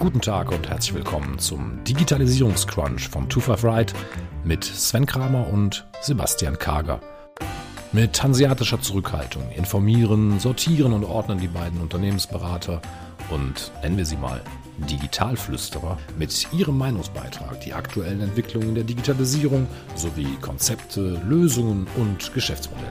Guten 0.00 0.22
Tag 0.22 0.50
und 0.50 0.66
herzlich 0.66 0.94
willkommen 0.94 1.38
zum 1.38 1.84
Digitalisierungscrunch 1.84 3.10
von 3.10 3.30
25 3.30 3.64
Right 3.64 3.92
mit 4.44 4.64
Sven 4.64 5.04
Kramer 5.04 5.46
und 5.46 5.86
Sebastian 6.00 6.58
Kager. 6.58 7.00
Mit 7.92 8.22
hanseatischer 8.22 8.80
Zurückhaltung 8.80 9.50
informieren, 9.50 10.40
sortieren 10.40 10.94
und 10.94 11.04
ordnen 11.04 11.38
die 11.38 11.48
beiden 11.48 11.82
Unternehmensberater 11.82 12.80
und 13.28 13.72
nennen 13.82 13.98
wir 13.98 14.06
sie 14.06 14.16
mal 14.16 14.40
Digitalflüsterer 14.78 15.98
mit 16.16 16.50
ihrem 16.50 16.78
Meinungsbeitrag 16.78 17.60
die 17.60 17.74
aktuellen 17.74 18.22
Entwicklungen 18.22 18.74
der 18.74 18.84
Digitalisierung 18.84 19.66
sowie 19.96 20.34
Konzepte, 20.40 21.20
Lösungen 21.28 21.86
und 21.96 22.32
Geschäftsmodelle. 22.32 22.88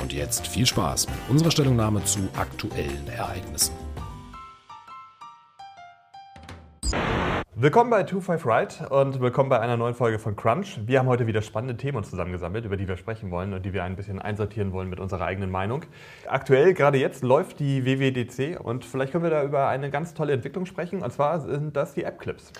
Und 0.00 0.14
jetzt 0.14 0.46
viel 0.46 0.64
Spaß 0.64 1.08
mit 1.08 1.18
unserer 1.28 1.50
Stellungnahme 1.50 2.02
zu 2.06 2.20
aktuellen 2.34 3.06
Ereignissen. 3.14 3.81
Willkommen 7.54 7.90
bei 7.90 8.06
25 8.06 8.46
Right 8.46 8.90
und 8.90 9.20
willkommen 9.20 9.50
bei 9.50 9.60
einer 9.60 9.76
neuen 9.76 9.92
Folge 9.94 10.18
von 10.18 10.34
Crunch. 10.36 10.80
Wir 10.86 10.98
haben 10.98 11.06
heute 11.06 11.26
wieder 11.26 11.42
spannende 11.42 11.76
Themen 11.76 12.02
zusammengesammelt, 12.02 12.64
über 12.64 12.78
die 12.78 12.88
wir 12.88 12.96
sprechen 12.96 13.30
wollen 13.30 13.52
und 13.52 13.66
die 13.66 13.74
wir 13.74 13.84
ein 13.84 13.94
bisschen 13.94 14.18
einsortieren 14.18 14.72
wollen 14.72 14.88
mit 14.88 14.98
unserer 14.98 15.26
eigenen 15.26 15.50
Meinung. 15.50 15.84
Aktuell, 16.26 16.72
gerade 16.72 16.96
jetzt, 16.96 17.22
läuft 17.22 17.60
die 17.60 17.84
WWDC 17.84 18.58
und 18.58 18.86
vielleicht 18.86 19.12
können 19.12 19.24
wir 19.24 19.30
da 19.30 19.44
über 19.44 19.68
eine 19.68 19.90
ganz 19.90 20.14
tolle 20.14 20.32
Entwicklung 20.32 20.64
sprechen 20.64 21.02
und 21.02 21.12
zwar 21.12 21.40
sind 21.40 21.76
das 21.76 21.92
die 21.92 22.04
App-Clips. 22.04 22.54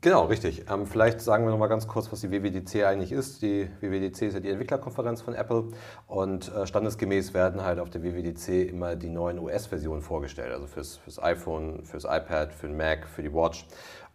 Genau, 0.00 0.24
richtig. 0.24 0.68
Ähm, 0.68 0.86
vielleicht 0.86 1.20
sagen 1.20 1.44
wir 1.44 1.52
noch 1.52 1.58
mal 1.58 1.68
ganz 1.68 1.86
kurz, 1.86 2.10
was 2.10 2.20
die 2.20 2.32
WWDC 2.32 2.84
eigentlich 2.84 3.12
ist. 3.12 3.42
Die 3.42 3.70
WWDC 3.80 4.22
ist 4.22 4.34
ja 4.34 4.40
die 4.40 4.48
Entwicklerkonferenz 4.48 5.22
von 5.22 5.34
Apple 5.34 5.68
und 6.08 6.52
äh, 6.52 6.66
standesgemäß 6.66 7.32
werden 7.32 7.62
halt 7.62 7.78
auf 7.78 7.88
der 7.88 8.02
WWDC 8.02 8.68
immer 8.68 8.96
die 8.96 9.08
neuen 9.08 9.38
OS-Versionen 9.38 10.02
vorgestellt, 10.02 10.50
also 10.52 10.66
fürs, 10.66 10.96
fürs 10.96 11.22
iPhone, 11.22 11.84
fürs 11.84 12.02
iPad, 12.02 12.52
für 12.52 12.66
den 12.66 12.76
Mac, 12.76 13.06
für 13.06 13.22
die 13.22 13.32
Watch. 13.32 13.68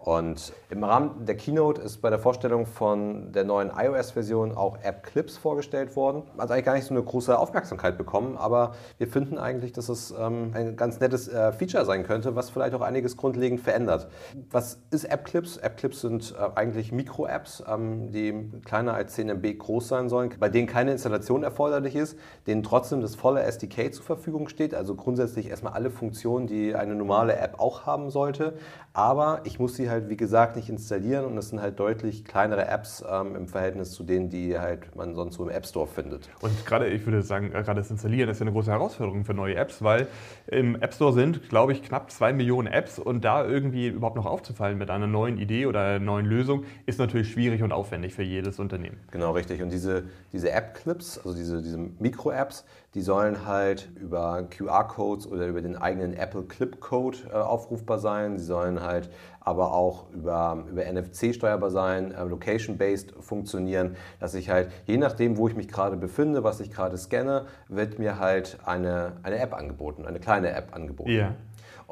Und 0.04 0.52
im 0.70 0.84
Rahmen 0.84 1.26
der 1.26 1.38
Keynote 1.38 1.82
ist 1.82 2.02
bei 2.02 2.09
der 2.09 2.20
Vorstellung 2.20 2.66
von 2.66 3.32
der 3.32 3.46
neuen 3.46 3.72
iOS-Version 3.73 4.52
auch 4.52 4.78
App 4.84 5.04
Clips 5.04 5.38
vorgestellt 5.38 5.95
worden. 5.95 6.23
Hat 6.38 6.52
eigentlich 6.52 6.66
gar 6.66 6.73
nicht 6.73 6.88
so 6.88 6.94
eine 6.94 7.02
große 7.02 7.40
Aufmerksamkeit 7.40 7.98
bekommen, 7.98 8.36
aber 8.36 8.73
wir 8.98 9.08
finden 9.08 9.38
eigentlich, 9.38 9.72
dass 9.72 9.88
es 9.88 10.12
ähm, 10.12 10.52
ein 10.54 10.76
ganz 10.76 11.00
nettes 11.00 11.30
äh, 11.30 11.54
Feature 11.54 11.86
sein 11.86 12.04
könnte, 12.04 12.36
was 12.36 12.50
vielleicht 12.50 12.76
auch 12.76 12.82
einiges 12.82 13.16
grundlegend 13.16 13.62
verändert. 13.62 14.10
Was 14.52 14.78
ist 14.92 15.06
App 15.06 15.23
Clips? 15.23 15.56
App 15.56 15.78
Clips 15.78 16.02
sind 16.02 16.36
äh, 16.38 16.50
eigentlich 16.54 16.92
Mikro-Apps, 16.92 17.64
ähm, 17.66 18.12
die 18.12 18.52
kleiner 18.66 18.95
als 18.95 19.14
10 19.14 19.30
MB 19.30 19.58
groß 19.58 19.88
sein 19.88 20.10
sollen, 20.10 20.32
bei 20.38 20.50
denen 20.50 20.67
keine 20.67 20.92
Installation 20.92 21.44
erforderlich 21.44 21.95
ist, 21.95 22.20
denen 22.45 22.62
trotzdem 22.62 23.00
das 23.00 23.16
volle 23.16 23.42
SDK 23.44 23.94
zur 23.94 24.04
Verfügung 24.04 24.50
steht, 24.50 24.76
also 24.76 24.95
grundsätzlich 24.95 25.50
erstmal 25.50 25.72
alle 25.72 25.92
Funktionen, 25.92 26.48
die 26.48 26.76
eine 26.76 26.94
normale 26.94 27.38
App 27.38 27.62
auch 27.62 27.86
haben 27.86 28.10
sollte. 28.10 28.56
Aber 28.92 29.40
ich 29.45 29.60
muss 29.60 29.76
sie 29.76 29.90
halt, 29.90 29.92
wie 30.09 30.17
gesagt, 30.17 30.55
nicht 30.55 30.69
installieren 30.69 31.25
und 31.25 31.38
es 31.38 31.49
sind 31.49 31.61
halt 31.61 31.80
deutlich 31.80 32.25
kleinere 32.25 32.67
Apps 32.67 33.03
ähm, 33.09 33.36
im 33.36 33.47
Verhältnis 33.47 33.91
zu 33.91 34.03
denen, 34.03 34.30
die 34.30 34.58
halt 34.58 34.95
man 34.95 35.16
sonst 35.16 35.36
so 35.36 35.44
im 35.44 35.49
App 35.49 35.66
Store 35.66 35.88
findet. 35.88 36.30
Und 36.41 36.66
gerade, 36.66 36.88
ich 36.88 37.05
würde 37.05 37.22
sagen, 37.22 37.52
gerade 37.52 37.75
das 37.75 37.91
Installieren 37.91 38.30
ist 38.30 38.39
ja 38.39 38.44
eine 38.44 38.52
große 38.52 38.71
Herausforderung 38.71 39.25
für 39.25 39.33
neue 39.33 39.55
Apps, 39.55 39.83
weil 39.83 40.08
im 40.47 40.75
App 40.81 40.94
Store 40.94 41.14
sind, 41.14 41.49
glaube 41.49 41.73
ich, 41.73 41.83
knapp 41.83 42.11
zwei 42.11 42.33
Millionen 42.33 42.67
Apps 42.67 42.99
und 42.99 43.23
da 43.23 43.45
irgendwie 43.45 43.88
überhaupt 43.88 44.16
noch 44.16 44.25
aufzufallen 44.25 44.77
mit 44.77 44.89
einer 44.89 45.08
neuen 45.08 45.38
Idee 45.38 45.66
oder 45.66 45.81
einer 45.81 45.99
neuen 45.99 46.25
Lösung, 46.25 46.66
ist 46.86 46.99
natürlich 46.99 47.31
schwierig 47.31 47.64
und 47.64 47.71
aufwendig 47.71 48.14
für 48.14 48.23
jedes 48.23 48.59
Unternehmen. 48.59 48.99
Genau, 49.11 49.31
richtig. 49.31 49.61
Und 49.61 49.71
diese, 49.71 50.03
diese 50.31 50.52
App-Clips, 50.52 51.19
also 51.19 51.36
diese, 51.36 51.61
diese 51.61 51.77
Mikro-Apps, 51.77 52.66
die 52.95 53.02
sollen 53.02 53.45
halt 53.45 53.89
über 53.99 54.44
QR-Codes 54.44 55.27
oder 55.27 55.47
über 55.47 55.61
den 55.61 55.75
eigenen 55.75 56.13
Apple 56.13 56.44
Clip-Code 56.44 57.17
äh, 57.31 57.36
aufrufbar 57.36 57.99
sein. 57.99 58.38
Sie 58.38 58.45
sollen 58.45 58.81
halt 58.81 59.09
aber 59.39 59.73
auch 59.73 60.09
über, 60.11 60.63
über 60.69 60.83
NFC 60.86 61.33
steuerbar 61.33 61.71
sein, 61.71 62.11
äh, 62.11 62.23
location-based 62.23 63.14
funktionieren, 63.20 63.95
dass 64.20 64.36
ich 64.36 64.49
halt, 64.49 64.71
je 64.86 64.98
nachdem, 64.98 65.37
wo 65.37 65.48
ich 65.48 65.55
mich 65.55 65.67
gerade 65.67 65.98
befinde, 65.98 66.43
was 66.43 66.59
ich 66.59 66.71
gerade 66.71 66.98
scanne, 66.98 67.45
wird 67.67 67.99
mir 67.99 68.20
halt 68.20 68.59
eine, 68.65 69.14
eine 69.23 69.39
App 69.39 69.53
angeboten, 69.53 70.05
eine 70.05 70.20
kleine 70.20 70.52
App 70.52 70.76
angeboten. 70.76 71.11
Ja. 71.11 71.36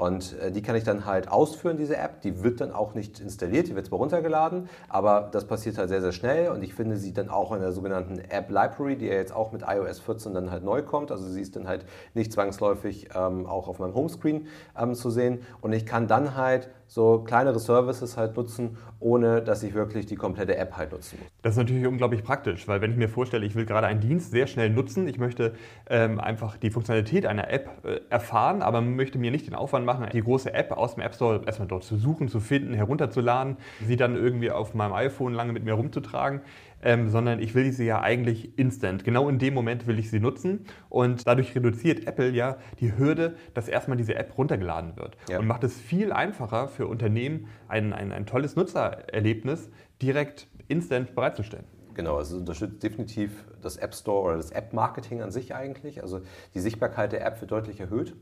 Und 0.01 0.35
äh, 0.39 0.51
die 0.51 0.63
kann 0.63 0.75
ich 0.75 0.83
dann 0.83 1.05
halt 1.05 1.27
ausführen, 1.27 1.77
diese 1.77 1.95
App. 1.95 2.21
Die 2.21 2.41
wird 2.41 2.59
dann 2.59 2.71
auch 2.71 2.95
nicht 2.95 3.19
installiert, 3.19 3.67
die 3.67 3.75
wird 3.75 3.85
zwar 3.85 3.99
runtergeladen, 3.99 4.67
aber 4.89 5.29
das 5.31 5.45
passiert 5.45 5.77
halt 5.77 5.89
sehr, 5.89 6.01
sehr 6.01 6.11
schnell 6.11 6.49
und 6.49 6.63
ich 6.63 6.73
finde 6.73 6.97
sie 6.97 7.13
dann 7.13 7.29
auch 7.29 7.51
in 7.51 7.61
der 7.61 7.71
sogenannten 7.71 8.17
App 8.17 8.49
Library, 8.49 8.95
die 8.95 9.05
ja 9.05 9.13
jetzt 9.13 9.31
auch 9.31 9.51
mit 9.51 9.61
iOS 9.61 9.99
14 9.99 10.33
dann 10.33 10.49
halt 10.49 10.63
neu 10.63 10.81
kommt. 10.81 11.11
Also 11.11 11.29
sie 11.29 11.39
ist 11.39 11.55
dann 11.55 11.67
halt 11.67 11.85
nicht 12.15 12.33
zwangsläufig 12.33 13.09
ähm, 13.13 13.45
auch 13.45 13.67
auf 13.67 13.77
meinem 13.77 13.93
Homescreen 13.93 14.47
ähm, 14.75 14.95
zu 14.95 15.11
sehen 15.11 15.43
und 15.61 15.71
ich 15.71 15.85
kann 15.85 16.07
dann 16.07 16.35
halt 16.35 16.71
so 16.91 17.19
kleinere 17.19 17.57
Services 17.57 18.17
halt 18.17 18.35
nutzen, 18.35 18.75
ohne 18.99 19.41
dass 19.41 19.63
ich 19.63 19.73
wirklich 19.73 20.07
die 20.07 20.17
komplette 20.17 20.57
App 20.57 20.75
halt 20.75 20.91
nutzen 20.91 21.19
muss. 21.21 21.29
Das 21.41 21.53
ist 21.53 21.57
natürlich 21.57 21.87
unglaublich 21.87 22.21
praktisch, 22.21 22.67
weil 22.67 22.81
wenn 22.81 22.91
ich 22.91 22.97
mir 22.97 23.07
vorstelle, 23.07 23.45
ich 23.45 23.55
will 23.55 23.65
gerade 23.65 23.87
einen 23.87 24.01
Dienst 24.01 24.31
sehr 24.31 24.45
schnell 24.45 24.69
nutzen, 24.69 25.07
ich 25.07 25.17
möchte 25.17 25.53
ähm, 25.89 26.19
einfach 26.19 26.57
die 26.57 26.69
Funktionalität 26.69 27.25
einer 27.25 27.49
App 27.49 27.69
äh, 27.85 28.01
erfahren, 28.09 28.61
aber 28.61 28.81
möchte 28.81 29.19
mir 29.19 29.31
nicht 29.31 29.47
den 29.47 29.55
Aufwand 29.55 29.85
machen, 29.85 30.05
die 30.11 30.21
große 30.21 30.53
App 30.53 30.73
aus 30.73 30.95
dem 30.95 31.03
App 31.03 31.15
Store 31.15 31.41
erstmal 31.45 31.69
dort 31.69 31.85
zu 31.85 31.95
suchen, 31.95 32.27
zu 32.27 32.41
finden, 32.41 32.73
herunterzuladen, 32.73 33.55
sie 33.87 33.95
dann 33.95 34.17
irgendwie 34.17 34.51
auf 34.51 34.73
meinem 34.73 34.91
iPhone 34.91 35.33
lange 35.33 35.53
mit 35.53 35.63
mir 35.63 35.75
rumzutragen 35.75 36.41
ähm, 36.83 37.09
sondern 37.09 37.39
ich 37.39 37.55
will 37.55 37.71
sie 37.71 37.85
ja 37.85 38.01
eigentlich 38.01 38.57
instant. 38.57 39.03
Genau 39.03 39.29
in 39.29 39.39
dem 39.39 39.53
Moment 39.53 39.87
will 39.87 39.99
ich 39.99 40.09
sie 40.09 40.19
nutzen 40.19 40.65
und 40.89 41.27
dadurch 41.27 41.55
reduziert 41.55 42.07
Apple 42.07 42.31
ja 42.31 42.57
die 42.79 42.97
Hürde, 42.97 43.35
dass 43.53 43.67
erstmal 43.67 43.97
diese 43.97 44.15
App 44.15 44.37
runtergeladen 44.37 44.95
wird 44.97 45.17
ja. 45.29 45.39
und 45.39 45.47
macht 45.47 45.63
es 45.63 45.79
viel 45.79 46.11
einfacher 46.11 46.67
für 46.67 46.87
Unternehmen, 46.87 47.47
ein, 47.67 47.93
ein, 47.93 48.11
ein 48.11 48.25
tolles 48.25 48.55
Nutzererlebnis 48.55 49.69
direkt 50.01 50.47
instant 50.67 51.15
bereitzustellen. 51.15 51.65
Genau, 51.93 52.17
also 52.17 52.35
es 52.35 52.39
unterstützt 52.41 52.81
definitiv 52.83 53.45
das 53.61 53.77
App 53.77 53.93
Store 53.93 54.23
oder 54.23 54.37
das 54.37 54.51
App-Marketing 54.51 55.21
an 55.21 55.31
sich 55.31 55.53
eigentlich. 55.53 56.01
Also 56.01 56.21
die 56.53 56.59
Sichtbarkeit 56.59 57.11
der 57.11 57.25
App 57.25 57.41
wird 57.41 57.51
deutlich 57.51 57.79
erhöht. 57.79 58.15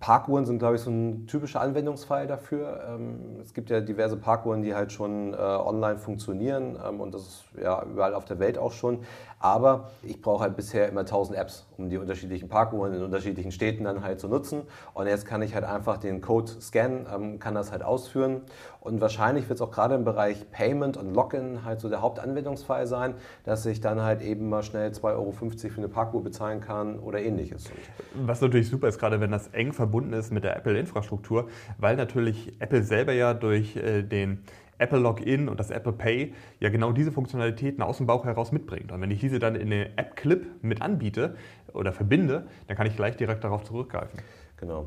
Parkuhren 0.00 0.44
sind, 0.44 0.58
glaube 0.58 0.76
ich, 0.76 0.82
so 0.82 0.90
ein 0.90 1.26
typischer 1.26 1.62
Anwendungsfall 1.62 2.26
dafür. 2.26 2.84
Ähm, 2.88 3.40
es 3.42 3.54
gibt 3.54 3.70
ja 3.70 3.80
diverse 3.80 4.18
Parkuhren, 4.18 4.62
die 4.62 4.74
halt 4.74 4.92
schon 4.92 5.32
äh, 5.32 5.36
online 5.36 5.98
funktionieren 5.98 6.78
ähm, 6.86 7.00
und 7.00 7.14
das 7.14 7.22
ist 7.22 7.44
ja 7.62 7.82
überall 7.84 8.12
auf 8.12 8.26
der 8.26 8.38
Welt 8.38 8.58
auch 8.58 8.72
schon. 8.72 9.00
Aber 9.40 9.90
ich 10.02 10.20
brauche 10.20 10.42
halt 10.42 10.56
bisher 10.56 10.88
immer 10.88 11.00
1000 11.00 11.38
Apps, 11.38 11.66
um 11.78 11.88
die 11.88 11.96
unterschiedlichen 11.96 12.48
Parkuhren 12.48 12.92
in 12.92 13.02
unterschiedlichen 13.02 13.50
Städten 13.50 13.84
dann 13.84 14.02
halt 14.02 14.20
zu 14.20 14.28
nutzen. 14.28 14.62
Und 14.92 15.06
jetzt 15.06 15.24
kann 15.24 15.40
ich 15.40 15.54
halt 15.54 15.64
einfach 15.64 15.96
den 15.96 16.20
Code 16.20 16.52
scannen, 16.60 17.06
ähm, 17.12 17.38
kann 17.38 17.54
das 17.54 17.72
halt 17.72 17.82
ausführen. 17.82 18.42
Und 18.80 19.00
wahrscheinlich 19.00 19.48
wird 19.48 19.58
es 19.58 19.62
auch 19.62 19.70
gerade 19.70 19.94
im 19.94 20.04
Bereich 20.04 20.50
Payment 20.50 20.96
und 20.96 21.14
Login 21.14 21.64
halt 21.64 21.80
so 21.80 21.88
der 21.88 22.00
Hauptanwendungsfall 22.00 22.86
sein, 22.86 23.14
dass 23.44 23.66
ich 23.66 23.80
dann 23.80 24.02
halt 24.02 24.22
eben 24.22 24.48
mal 24.48 24.62
schnell 24.62 24.90
2,50 24.90 25.04
Euro 25.04 25.32
für 25.32 25.76
eine 25.76 25.88
Parkuhr 25.88 26.22
bezahlen 26.22 26.60
kann 26.60 26.98
oder 26.98 27.20
ähnliches. 27.20 27.70
Was 28.14 28.40
natürlich 28.40 28.68
super 28.68 28.88
ist, 28.88 28.98
gerade 28.98 29.20
wenn 29.20 29.30
das 29.30 29.48
eng 29.48 29.72
verbunden 29.72 30.12
ist 30.12 30.32
mit 30.32 30.44
der 30.44 30.56
Apple-Infrastruktur, 30.56 31.48
weil 31.78 31.96
natürlich 31.96 32.52
Apple 32.60 32.82
selber 32.82 33.12
ja 33.12 33.34
durch 33.34 33.76
äh, 33.76 34.02
den 34.02 34.44
Apple 34.78 35.00
Login 35.00 35.48
und 35.48 35.58
das 35.60 35.70
Apple 35.70 35.92
Pay 35.92 36.34
ja 36.60 36.68
genau 36.70 36.92
diese 36.92 37.12
Funktionalitäten 37.12 37.82
aus 37.82 37.98
dem 37.98 38.06
Bauch 38.06 38.24
heraus 38.24 38.52
mitbringt. 38.52 38.92
Und 38.92 39.00
wenn 39.00 39.10
ich 39.10 39.20
diese 39.20 39.38
dann 39.38 39.56
in 39.56 39.72
eine 39.72 39.96
App 39.96 40.16
Clip 40.16 40.46
mit 40.62 40.82
anbiete 40.82 41.36
oder 41.72 41.92
verbinde, 41.92 42.46
dann 42.68 42.76
kann 42.76 42.86
ich 42.86 42.96
gleich 42.96 43.16
direkt 43.16 43.44
darauf 43.44 43.64
zurückgreifen. 43.64 44.20
Genau. 44.58 44.86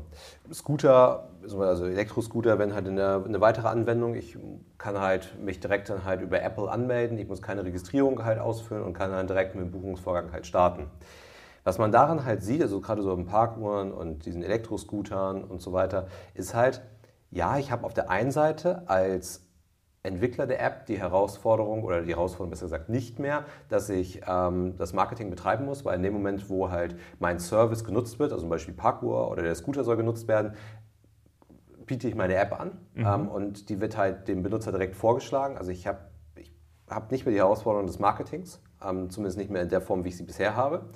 Scooter, 0.52 1.28
also 1.42 1.86
Elektroscooter, 1.86 2.58
wenn 2.58 2.74
halt 2.74 2.86
eine, 2.86 3.24
eine, 3.24 3.40
weitere 3.40 3.68
Anwendung. 3.68 4.14
Ich 4.14 4.36
kann 4.76 5.00
halt 5.00 5.34
mich 5.42 5.60
direkt 5.60 5.88
dann 5.88 6.04
halt 6.04 6.20
über 6.20 6.42
Apple 6.42 6.70
anmelden. 6.70 7.18
Ich 7.18 7.26
muss 7.26 7.40
keine 7.40 7.64
Registrierung 7.64 8.22
halt 8.22 8.38
ausführen 8.38 8.82
und 8.82 8.92
kann 8.92 9.10
dann 9.10 9.26
direkt 9.26 9.54
mit 9.54 9.64
dem 9.64 9.70
Buchungsvorgang 9.70 10.30
halt 10.30 10.46
starten. 10.46 10.90
Was 11.64 11.78
man 11.78 11.90
daran 11.90 12.24
halt 12.24 12.42
sieht, 12.42 12.60
also 12.60 12.80
gerade 12.80 13.02
so 13.02 13.14
im 13.14 13.24
Parkuhren 13.24 13.92
und 13.92 14.26
diesen 14.26 14.42
Elektroscootern 14.42 15.44
und 15.44 15.62
so 15.62 15.72
weiter, 15.72 16.06
ist 16.34 16.54
halt, 16.54 16.82
ja, 17.30 17.56
ich 17.56 17.70
habe 17.70 17.84
auf 17.86 17.94
der 17.94 18.10
einen 18.10 18.30
Seite 18.30 18.82
als 18.86 19.41
Entwickler 20.04 20.46
der 20.46 20.60
App 20.60 20.86
die 20.86 20.98
Herausforderung 20.98 21.84
oder 21.84 22.02
die 22.02 22.10
Herausforderung 22.10 22.50
besser 22.50 22.66
gesagt 22.66 22.88
nicht 22.88 23.20
mehr, 23.20 23.44
dass 23.68 23.88
ich 23.88 24.22
ähm, 24.26 24.76
das 24.76 24.92
Marketing 24.92 25.30
betreiben 25.30 25.64
muss, 25.64 25.84
weil 25.84 25.96
in 25.96 26.02
dem 26.02 26.12
Moment, 26.12 26.50
wo 26.50 26.70
halt 26.70 26.96
mein 27.20 27.38
Service 27.38 27.84
genutzt 27.84 28.18
wird, 28.18 28.32
also 28.32 28.42
zum 28.42 28.50
Beispiel 28.50 28.74
Parkour 28.74 29.30
oder 29.30 29.42
der 29.42 29.54
Scooter 29.54 29.84
soll 29.84 29.96
genutzt 29.96 30.26
werden, 30.26 30.54
biete 31.86 32.08
ich 32.08 32.16
meine 32.16 32.34
App 32.34 32.58
an 32.58 32.78
mhm. 32.94 33.06
ähm, 33.06 33.28
und 33.28 33.68
die 33.68 33.80
wird 33.80 33.96
halt 33.96 34.26
dem 34.26 34.42
Benutzer 34.42 34.72
direkt 34.72 34.96
vorgeschlagen. 34.96 35.56
Also 35.56 35.70
ich 35.70 35.86
habe 35.86 36.10
ich 36.34 36.52
hab 36.88 37.12
nicht 37.12 37.24
mehr 37.24 37.32
die 37.32 37.40
Herausforderung 37.40 37.86
des 37.86 38.00
Marketings, 38.00 38.60
ähm, 38.84 39.08
zumindest 39.08 39.38
nicht 39.38 39.50
mehr 39.50 39.62
in 39.62 39.68
der 39.68 39.80
Form, 39.80 40.04
wie 40.04 40.08
ich 40.08 40.16
sie 40.16 40.24
bisher 40.24 40.56
habe. 40.56 40.90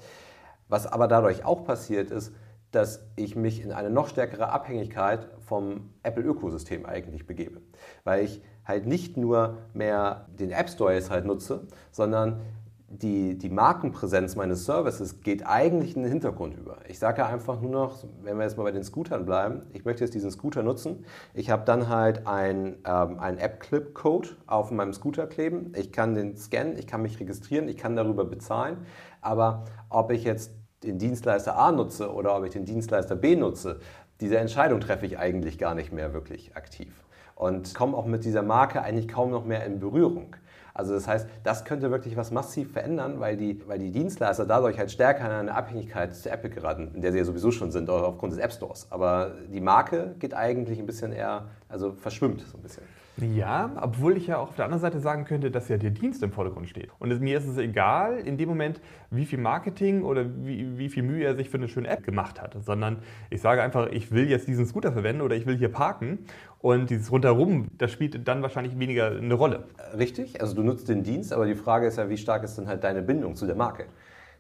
Was 0.69 0.87
aber 0.87 1.07
dadurch 1.07 1.45
auch 1.45 1.65
passiert 1.65 2.11
ist, 2.11 2.35
dass 2.73 3.07
ich 3.15 3.37
mich 3.37 3.63
in 3.63 3.71
eine 3.71 3.91
noch 3.91 4.09
stärkere 4.09 4.49
Abhängigkeit 4.49 5.29
vom 5.39 5.95
Apple-Ökosystem 6.03 6.85
eigentlich 6.85 7.25
begebe. 7.27 7.63
Weil 8.03 8.25
ich 8.25 8.43
halt 8.67 8.87
nicht 8.87 9.17
nur 9.17 9.59
mehr 9.75 10.27
den 10.39 10.51
App 10.51 10.69
Store 10.69 10.93
jetzt 10.93 11.11
halt 11.11 11.25
nutze, 11.25 11.67
sondern 11.93 12.41
die, 12.89 13.37
die 13.37 13.49
Markenpräsenz 13.49 14.37
meines 14.37 14.65
Services 14.65 15.21
geht 15.21 15.45
eigentlich 15.45 15.97
in 15.97 16.03
den 16.03 16.11
Hintergrund 16.11 16.57
über. 16.57 16.79
Ich 16.89 16.99
sage 16.99 17.19
ja 17.19 17.27
einfach 17.27 17.61
nur 17.61 17.71
noch, 17.71 18.05
wenn 18.23 18.37
wir 18.37 18.45
jetzt 18.45 18.57
mal 18.57 18.63
bei 18.63 18.71
den 18.71 18.85
Scootern 18.85 19.27
bleiben, 19.27 19.63
ich 19.73 19.85
möchte 19.85 20.05
jetzt 20.05 20.15
diesen 20.15 20.31
Scooter 20.31 20.63
nutzen. 20.63 21.05
Ich 21.35 21.51
habe 21.51 21.65
dann 21.65 21.89
halt 21.89 22.27
ein, 22.27 22.77
ähm, 22.87 23.19
ein 23.19 23.39
App-Clip-Code 23.39 24.29
auf 24.47 24.71
meinem 24.71 24.93
Scooter 24.93 25.27
kleben. 25.27 25.73
Ich 25.77 25.93
kann 25.93 26.15
den 26.15 26.37
scannen, 26.37 26.79
ich 26.79 26.87
kann 26.87 27.03
mich 27.03 27.19
registrieren, 27.19 27.69
ich 27.69 27.77
kann 27.77 27.97
darüber 27.97 28.25
bezahlen. 28.25 28.79
Aber 29.21 29.65
ob 29.89 30.13
ich 30.13 30.23
jetzt 30.23 30.53
den 30.85 30.99
Dienstleister 30.99 31.59
A 31.59 31.73
nutze 31.73 32.13
oder 32.13 32.37
ob 32.37 32.45
ich 32.45 32.53
den 32.53 32.65
Dienstleister 32.65 33.17
B 33.17 33.35
nutze, 33.35 33.81
diese 34.21 34.39
Entscheidung 34.39 34.81
treffe 34.81 35.07
ich 35.07 35.19
eigentlich 35.19 35.59
gar 35.59 35.75
nicht 35.75 35.93
mehr 35.93 36.15
wirklich 36.15 36.57
aktiv. 36.57 37.06
Und 37.37 37.75
komme 37.75 37.97
auch 37.97 38.07
mit 38.07 38.25
dieser 38.25 38.43
Marke 38.43 38.83
eigentlich 38.83 39.07
kaum 39.07 39.31
noch 39.31 39.45
mehr 39.45 39.65
in 39.65 39.79
Berührung. 39.79 40.35
Also 40.75 40.95
das 40.95 41.07
heißt, 41.07 41.29
das 41.45 41.65
könnte 41.65 41.91
wirklich 41.91 42.17
was 42.17 42.31
massiv 42.31 42.73
verändern, 42.73 43.21
weil 43.21 43.37
die, 43.37 43.67
weil 43.67 43.79
die 43.79 43.91
Dienstleister 43.91 44.45
dadurch 44.45 44.79
halt 44.79 44.91
stärker 44.91 45.25
in 45.25 45.31
eine 45.31 45.55
Abhängigkeit 45.55 46.15
zu 46.15 46.31
Apple 46.31 46.51
geraten, 46.51 46.91
in 46.95 47.01
der 47.01 47.13
sie 47.13 47.19
ja 47.19 47.25
sowieso 47.25 47.51
schon 47.51 47.71
sind, 47.71 47.89
aufgrund 47.89 48.33
des 48.33 48.41
App 48.41 48.53
Stores. 48.53 48.87
Aber 48.91 49.33
die 49.53 49.61
Marke 49.61 50.17
geht 50.19 50.35
eigentlich 50.35 50.79
ein 50.79 50.85
bisschen 50.85 51.13
eher, 51.13 51.47
also 51.69 51.93
verschwimmt 51.93 52.43
so 52.43 52.59
ein 52.59 52.63
bisschen. 52.63 52.83
Ja, 53.19 53.71
obwohl 53.81 54.19
ich 54.19 54.27
ja 54.27 54.37
auch 54.37 54.51
auf 54.51 54.57
der 54.57 54.67
anderen 54.67 54.83
Seite 54.83 55.01
sagen 55.01 55.25
könnte, 55.25 55.51
dass 55.51 55.71
ja 55.71 55.79
der 55.79 55.89
Dienst 55.89 56.23
im 56.23 56.33
Vordergrund 56.33 56.69
steht. 56.69 56.91
Und 56.99 57.19
mir 57.21 57.39
ist 57.39 57.47
es 57.47 57.57
egal, 57.57 58.19
in 58.19 58.37
dem 58.37 58.47
Moment, 58.47 58.79
wie 59.11 59.25
viel 59.25 59.39
Marketing 59.39 60.03
oder 60.03 60.27
wie, 60.45 60.77
wie 60.77 60.91
viel 60.91 61.03
Mühe 61.03 61.25
er 61.25 61.35
sich 61.35 61.49
für 61.49 61.57
eine 61.57 61.69
schöne 61.69 61.89
App 61.89 62.05
gemacht 62.05 62.43
hat, 62.43 62.57
sondern 62.63 62.99
ich 63.31 63.41
sage 63.41 63.63
einfach, 63.63 63.87
ich 63.91 64.13
will 64.13 64.29
jetzt 64.29 64.49
diesen 64.49 64.67
Scooter 64.67 64.93
verwenden 64.93 65.23
oder 65.23 65.35
ich 65.35 65.47
will 65.47 65.57
hier 65.57 65.71
parken 65.71 66.19
und 66.61 66.91
dieses 66.91 67.11
Rundherum, 67.11 67.69
das 67.79 67.91
spielt 67.91 68.29
dann 68.29 68.43
wahrscheinlich 68.43 68.79
weniger 68.79 69.13
eine 69.13 69.35
Rolle. 69.35 69.65
Richtig, 69.97 70.43
also 70.43 70.55
du 70.55 70.63
nutzt 70.63 70.91
den 70.91 71.03
Dienst, 71.03 71.33
aber 71.33 71.47
die 71.47 71.55
Frage 71.55 71.87
ist 71.87 71.97
ja, 71.97 72.11
wie 72.11 72.19
stark 72.19 72.45
ist 72.45 72.59
denn 72.59 72.69
halt 72.69 72.85
deine 72.85 73.01
Bindung 73.01 73.35
zu 73.35 73.47
der 73.47 73.57
Marke? 73.57 73.87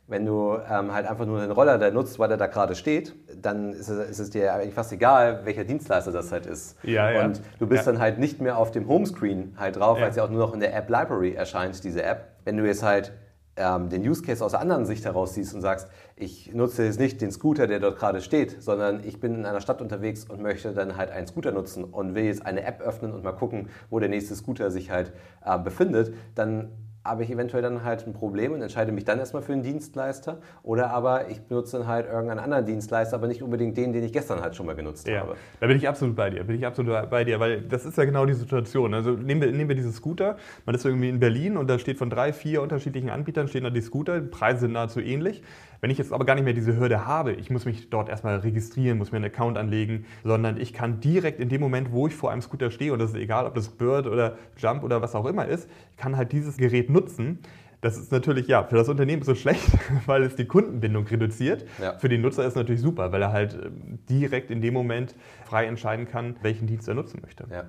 Wenn 0.08 0.25
du 0.25 0.56
ähm, 0.70 0.93
halt 0.93 1.06
einfach 1.06 1.26
nur 1.26 1.41
den 1.41 1.50
Roller 1.50 1.79
da 1.79 1.91
nutzt, 1.91 2.19
weil 2.20 2.31
er 2.31 2.37
da 2.37 2.47
gerade 2.47 2.76
steht, 2.76 3.14
dann 3.43 3.73
ist 3.73 3.88
es, 3.88 4.11
ist 4.11 4.19
es, 4.20 4.31
dir 4.31 4.55
eigentlich 4.55 4.75
fast 4.75 4.93
egal, 4.93 5.41
welcher 5.44 5.64
Dienstleister 5.64 6.12
das 6.12 6.31
halt 6.31 6.47
ist. 6.47 6.76
Ja, 6.85 7.11
ja. 7.11 7.25
Und 7.25 7.41
du 7.58 7.67
bist 7.67 7.87
ja. 7.87 7.93
dann 7.93 8.00
halt 8.00 8.19
nicht 8.19 8.41
mehr 8.41 8.56
auf 8.56 8.70
dem 8.70 8.87
Homescreen 8.87 9.55
halt 9.58 9.76
drauf, 9.76 10.00
weil 10.00 10.11
es 10.11 10.17
ja 10.17 10.25
auch 10.25 10.31
nur 10.31 10.38
noch 10.38 10.55
in 10.55 10.61
der 10.61 10.76
App 10.76 10.88
Library 10.88 11.35
erscheint, 11.35 11.82
diese 11.82 12.05
App. 12.05 12.37
Wenn 12.44 12.56
du 12.56 12.64
jetzt 12.64 12.85
halt 12.85 13.12
ähm, 13.56 13.88
den 13.88 14.06
Use 14.06 14.23
Case 14.23 14.44
aus 14.44 14.53
der 14.53 14.61
anderen 14.61 14.87
Sicht 14.87 15.05
heraus 15.05 15.35
siehst 15.35 15.55
und 15.55 15.61
sagst, 15.61 15.88
ich 16.14 16.55
nutze 16.55 16.85
jetzt 16.85 17.00
nicht 17.00 17.20
den 17.20 17.31
Scooter, 17.31 17.67
der 17.67 17.81
dort 17.81 17.99
gerade 17.99 18.20
steht, 18.20 18.62
sondern 18.62 19.03
ich 19.05 19.20
bin 19.20 19.35
in 19.35 19.47
einer 19.47 19.61
Stadt 19.61 19.81
unterwegs 19.81 20.25
und 20.25 20.43
möchte 20.43 20.73
dann 20.73 20.97
halt 20.97 21.11
einen 21.11 21.26
Scooter 21.26 21.53
nutzen 21.53 21.85
und 21.85 22.14
will 22.14 22.25
jetzt 22.25 22.44
eine 22.44 22.64
App 22.64 22.81
öffnen 22.81 23.12
und 23.12 23.25
mal 23.25 23.32
gucken, 23.32 23.70
wo 23.91 23.99
der 23.99 24.08
nächste 24.08 24.35
Scooter 24.35 24.70
sich 24.70 24.91
halt 24.91 25.12
äh, 25.44 25.58
befindet, 25.58 26.14
dann 26.35 26.70
habe 27.06 27.25
ich 27.25 27.31
eventuell 27.31 27.62
dann 27.62 27.85
halt 27.85 28.06
ein 28.06 28.12
Problem 28.12 28.53
und 28.53 28.62
entscheide 28.62 28.93
mich 28.93 29.05
dann 29.05 29.19
erstmal 29.19 29.43
für 29.43 29.53
einen 29.53 29.62
Dienstleister. 29.62 30.38
Oder 30.62 30.91
aber 30.91 31.29
ich 31.29 31.41
benutze 31.43 31.79
dann 31.79 31.87
halt 31.87 32.06
irgendeinen 32.06 32.41
anderen 32.41 32.67
Dienstleister, 32.67 33.17
aber 33.17 33.26
nicht 33.26 33.43
unbedingt 33.43 33.76
den, 33.76 33.93
den 33.93 34.05
ich 34.05 34.12
gestern 34.12 34.41
halt 34.41 34.56
schon 34.56 34.67
mal 34.67 34.75
genutzt 34.75 35.06
ja, 35.08 35.20
habe. 35.20 35.37
Da 35.61 35.67
bin 35.67 35.76
ich 35.76 35.88
absolut 35.88 36.17
bei 36.17 36.31
dir. 36.31 36.44
Bin 36.44 36.56
ich 36.56 36.67
absolut 36.67 37.11
bei 37.11 37.25
dir, 37.25 37.41
weil 37.41 37.62
das 37.62 37.85
ist 37.85 37.97
ja 37.97 38.05
genau 38.05 38.26
die 38.26 38.35
Situation. 38.35 38.94
Also 38.94 39.12
nehmen 39.12 39.41
wir, 39.41 39.53
nehmen 39.53 39.69
wir 39.69 39.76
diesen 39.76 39.93
Scooter. 39.93 40.37
Man 40.64 40.75
ist 40.75 40.85
irgendwie 40.85 41.08
in 41.08 41.20
Berlin 41.20 41.56
und 41.56 41.69
da 41.69 41.79
steht 41.79 41.99
von 41.99 42.11
drei, 42.11 42.32
vier 42.32 42.62
unterschiedlichen 42.62 43.11
Anbietern 43.11 43.49
stehen 43.49 43.64
da 43.64 43.70
die 43.70 43.81
Scooter. 43.81 44.20
Die 44.20 44.29
Preise 44.29 44.61
sind 44.61 44.73
nahezu 44.73 45.00
ähnlich. 45.00 45.43
Wenn 45.81 45.90
ich 45.90 45.99
jetzt 45.99 46.12
aber 46.12 46.25
gar 46.25 46.34
nicht 46.34 46.44
mehr 46.44 46.55
diese 46.55 46.76
Hürde 46.76 47.06
habe, 47.06 47.32
ich 47.32 47.50
muss 47.50 47.64
mich 47.64 47.90
dort 47.90 48.08
erstmal 48.08 48.37
registrieren, 48.38 48.99
muss 48.99 49.12
mir 49.12 49.17
einen 49.17 49.26
Account 49.26 49.58
anlegen, 49.58 50.06
sondern 50.25 50.58
ich 50.61 50.73
kann 50.73 51.00
direkt 51.00 51.40
in 51.40 51.49
dem 51.49 51.61
Moment, 51.61 51.93
wo 51.93 52.06
ich 52.06 52.14
vor 52.14 52.31
einem 52.31 52.43
Scooter 52.43 52.70
stehe, 52.70 52.93
und 52.93 52.99
das 52.99 53.11
ist 53.11 53.17
egal, 53.17 53.46
ob 53.46 53.55
das 53.55 53.69
Bird 53.69 54.06
oder 54.06 54.37
Jump 54.56 54.82
oder 54.82 55.02
was 55.02 55.14
auch 55.14 55.26
immer 55.26 55.46
ist, 55.46 55.69
kann 55.96 56.17
halt 56.17 56.32
dieses 56.32 56.56
Gerät 56.56 56.90
nutzen. 56.90 57.38
Das 57.82 57.99
ist 57.99 58.11
natürlich 58.11 58.49
ja 58.49 58.64
für 58.64 58.76
das 58.76 58.88
Unternehmen 58.88 59.23
so 59.23 59.34
schlecht, 59.34 59.67
weil 60.06 60.23
es 60.23 60.34
die 60.34 60.46
Kundenbindung 60.46 61.06
reduziert. 61.06 61.64
Ja. 61.81 61.99
Für 61.99 62.08
den 62.08 62.22
Nutzer 62.22 62.43
ist 62.43 62.50
es 62.50 62.55
natürlich 62.56 62.81
super, 62.81 63.12
weil 63.12 63.22
er 63.22 63.32
halt 63.32 63.55
ähm, 63.55 63.99
direkt 64.08 64.50
in 64.50 64.61
dem 64.61 64.75
Moment 64.75 65.14
frei 65.44 65.67
entscheiden 65.67 66.08
kann, 66.08 66.37
welchen 66.43 66.67
Dienst 66.67 66.88
er 66.88 66.94
nutzen 66.94 67.20
möchte. 67.22 67.44
Ja. 67.50 67.64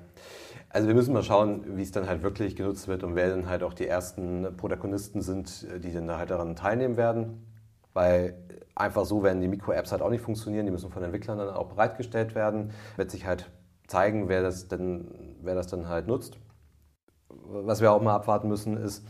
Also 0.70 0.88
wir 0.88 0.96
müssen 0.96 1.14
mal 1.14 1.24
schauen, 1.24 1.64
wie 1.78 1.82
es 1.82 1.92
dann 1.92 2.08
halt 2.08 2.24
wirklich 2.24 2.56
genutzt 2.56 2.88
wird 2.88 3.04
und 3.04 3.16
wer 3.16 3.30
dann 3.30 3.48
halt 3.48 3.64
auch 3.64 3.74
die 3.74 3.88
ersten 3.88 4.48
Protagonisten 4.58 5.22
sind, 5.22 5.66
die 5.84 5.94
dann 5.94 6.10
halt 6.12 6.30
daran 6.30 6.56
teilnehmen 6.56 6.98
werden 6.98 7.47
weil 7.98 8.36
einfach 8.76 9.06
so 9.06 9.24
werden 9.24 9.42
die 9.42 9.48
Mikro-Apps 9.48 9.92
halt 9.92 10.04
auch 10.04 10.12
nicht 10.12 10.22
funktionieren. 10.22 10.68
Die 10.68 10.72
müssen 10.72 10.92
von 10.92 11.02
Entwicklern 11.02 11.40
dann 11.40 11.50
auch 11.50 11.70
bereitgestellt 11.70 12.36
werden. 12.36 12.72
Wird 12.96 13.10
sich 13.10 13.26
halt 13.26 13.50
zeigen, 13.88 14.30
wer 14.30 14.44
das, 14.44 14.68
denn, 14.68 15.36
wer 15.42 15.56
das 15.56 15.66
dann 15.66 15.90
halt 15.90 16.06
nutzt. 16.06 16.38
Was 17.30 17.82
wir 17.82 17.92
auch 17.92 18.02
mal 18.02 18.14
abwarten 18.14 18.50
müssen, 18.50 18.78
ist, 18.78 19.04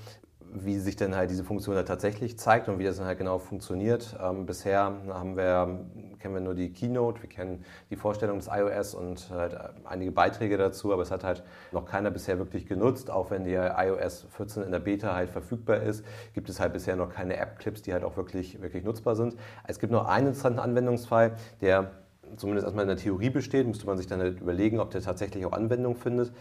wie 0.53 0.79
sich 0.79 0.95
denn 0.95 1.15
halt 1.15 1.29
diese 1.29 1.43
Funktion 1.43 1.75
da 1.75 1.83
tatsächlich 1.83 2.37
zeigt 2.37 2.69
und 2.69 2.79
wie 2.79 2.83
das 2.83 2.97
dann 2.97 3.05
halt 3.05 3.17
genau 3.17 3.39
funktioniert. 3.39 4.17
Ähm, 4.21 4.45
bisher 4.45 4.93
haben 5.09 5.35
wir, 5.35 5.85
kennen 6.19 6.33
wir 6.33 6.41
nur 6.41 6.55
die 6.55 6.71
Keynote, 6.71 7.21
wir 7.21 7.29
kennen 7.29 7.63
die 7.89 7.95
Vorstellung 7.95 8.37
des 8.39 8.47
iOS 8.47 8.93
und 8.93 9.29
halt 9.31 9.57
einige 9.85 10.11
Beiträge 10.11 10.57
dazu, 10.57 10.93
aber 10.93 11.01
es 11.01 11.11
hat 11.11 11.23
halt 11.23 11.43
noch 11.71 11.85
keiner 11.85 12.11
bisher 12.11 12.37
wirklich 12.37 12.65
genutzt. 12.65 13.09
Auch 13.09 13.31
wenn 13.31 13.43
die 13.43 13.53
iOS 13.53 14.27
14 14.31 14.63
in 14.63 14.71
der 14.71 14.79
Beta 14.79 15.13
halt 15.13 15.29
verfügbar 15.29 15.81
ist, 15.81 16.05
gibt 16.33 16.49
es 16.49 16.59
halt 16.59 16.73
bisher 16.73 16.95
noch 16.95 17.09
keine 17.09 17.37
App-Clips, 17.37 17.81
die 17.81 17.93
halt 17.93 18.03
auch 18.03 18.17
wirklich, 18.17 18.61
wirklich 18.61 18.83
nutzbar 18.83 19.15
sind. 19.15 19.35
Es 19.65 19.79
gibt 19.79 19.91
noch 19.91 20.05
einen 20.05 20.27
interessanten 20.27 20.59
Anwendungsfall, 20.59 21.35
der 21.61 21.91
zumindest 22.35 22.65
erstmal 22.65 22.83
in 22.83 22.89
der 22.89 22.97
Theorie 22.97 23.29
besteht, 23.29 23.67
müsste 23.67 23.85
man 23.85 23.97
sich 23.97 24.07
dann 24.07 24.19
halt 24.19 24.41
überlegen, 24.41 24.79
ob 24.79 24.91
der 24.91 25.01
tatsächlich 25.01 25.45
auch 25.45 25.53
Anwendung 25.53 25.95
findet 25.95 26.33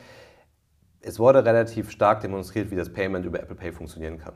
es 1.07 1.21
wurde 1.21 1.45
relativ 1.45 1.91
stark 1.91 2.21
demonstriert, 2.21 2.71
wie 2.71 2.77
das 2.77 2.93
Payment 2.93 3.25
über 3.25 3.41
Apple 3.41 3.55
Pay 3.55 3.73
funktionieren 3.73 4.19
kann. 4.19 4.35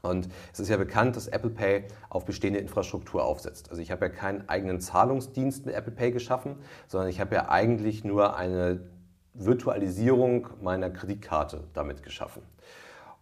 Und 0.00 0.28
es 0.52 0.60
ist 0.60 0.68
ja 0.68 0.76
bekannt, 0.76 1.16
dass 1.16 1.26
Apple 1.26 1.50
Pay 1.50 1.84
auf 2.08 2.24
bestehende 2.24 2.60
Infrastruktur 2.60 3.24
aufsetzt. 3.24 3.70
Also 3.70 3.82
ich 3.82 3.90
habe 3.90 4.06
ja 4.06 4.12
keinen 4.12 4.48
eigenen 4.48 4.80
Zahlungsdienst 4.80 5.66
mit 5.66 5.74
Apple 5.74 5.92
Pay 5.92 6.12
geschaffen, 6.12 6.56
sondern 6.86 7.10
ich 7.10 7.20
habe 7.20 7.34
ja 7.34 7.48
eigentlich 7.48 8.04
nur 8.04 8.36
eine 8.36 8.80
Virtualisierung 9.34 10.48
meiner 10.62 10.90
Kreditkarte 10.90 11.64
damit 11.74 12.04
geschaffen. 12.04 12.42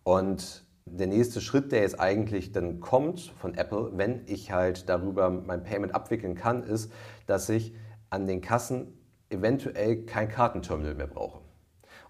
Und 0.03 0.65
der 0.85 1.07
nächste 1.07 1.41
Schritt, 1.41 1.73
der 1.73 1.81
jetzt 1.81 1.99
eigentlich 1.99 2.53
dann 2.53 2.81
kommt 2.81 3.33
von 3.39 3.55
Apple, 3.55 3.93
wenn 3.95 4.21
ich 4.27 4.53
halt 4.53 4.91
darüber 4.91 5.31
mein 5.31 5.65
Payment 5.65 5.95
abwickeln 5.95 6.35
kann, 6.35 6.63
ist, 6.63 6.93
dass 7.27 7.49
ich 7.49 7.75
an 8.11 8.27
den 8.27 8.43
Kassen 8.43 8.99
eventuell 9.31 10.05
kein 10.05 10.29
Kartenterminal 10.29 10.95
mehr 10.95 11.07
brauche 11.07 11.44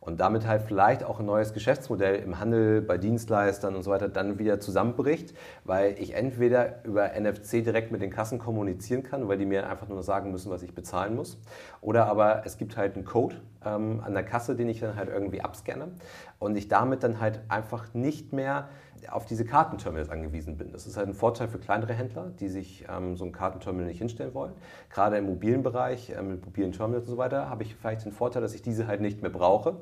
und 0.04 0.20
damit 0.20 0.46
halt 0.46 0.62
vielleicht 0.62 1.04
auch 1.04 1.20
ein 1.20 1.26
neues 1.26 1.52
Geschäftsmodell 1.52 2.16
im 2.16 2.38
Handel, 2.38 2.82
bei 2.82 2.98
Dienstleistern 2.98 3.74
und 3.74 3.82
so 3.82 3.90
weiter 3.90 4.08
dann 4.08 4.38
wieder 4.38 4.60
zusammenbricht, 4.60 5.34
weil 5.64 5.96
ich 5.98 6.14
entweder 6.14 6.84
über 6.84 7.10
NFC 7.18 7.64
direkt 7.64 7.90
mit 7.90 8.02
den 8.02 8.10
Kassen 8.10 8.38
kommunizieren 8.38 9.02
kann, 9.02 9.28
weil 9.28 9.38
die 9.38 9.46
mir 9.46 9.68
einfach 9.68 9.88
nur 9.88 10.02
sagen 10.02 10.30
müssen, 10.30 10.50
was 10.50 10.62
ich 10.62 10.75
bezahlen 10.75 11.14
muss, 11.14 11.38
oder 11.80 12.06
aber 12.06 12.42
es 12.44 12.58
gibt 12.58 12.76
halt 12.76 12.94
einen 12.96 13.04
Code 13.04 13.37
ähm, 13.66 14.00
an 14.04 14.14
der 14.14 14.25
Kasse, 14.25 14.56
den 14.56 14.68
ich 14.68 14.80
dann 14.80 14.97
halt 14.97 15.09
irgendwie 15.09 15.40
abscanne 15.40 15.88
und 16.38 16.56
ich 16.56 16.68
damit 16.68 17.02
dann 17.02 17.21
halt 17.21 17.40
einfach 17.49 17.94
nicht 17.94 18.33
mehr 18.33 18.68
auf 19.11 19.26
diese 19.26 19.44
Kartenterminals 19.44 20.09
angewiesen 20.09 20.56
bin. 20.56 20.73
Das 20.73 20.87
ist 20.87 20.97
halt 20.97 21.09
ein 21.09 21.14
Vorteil 21.14 21.49
für 21.49 21.59
kleinere 21.59 21.92
Händler, 21.92 22.33
die 22.40 22.49
sich 22.49 22.87
ähm, 22.88 23.16
so 23.16 23.25
ein 23.25 23.33
Kartenterminal 23.33 23.88
nicht 23.88 23.99
hinstellen 23.99 24.35
wollen. 24.35 24.52
Gerade 24.90 25.18
im 25.18 25.26
mobilen 25.26 25.62
Bereich, 25.62 26.11
äh, 26.11 26.23
mit 26.23 26.44
mobilen 26.44 26.73
Terminals 26.73 27.04
und 27.04 27.12
so 27.12 27.18
weiter, 27.18 27.50
habe 27.50 27.62
ich 27.62 27.75
vielleicht 27.75 28.04
den 28.04 28.12
Vorteil, 28.12 28.42
dass 28.42 28.54
ich 28.54 28.62
diese 28.62 28.87
halt 28.87 29.00
nicht 29.00 29.23
mehr 29.23 29.30
brauche. 29.30 29.76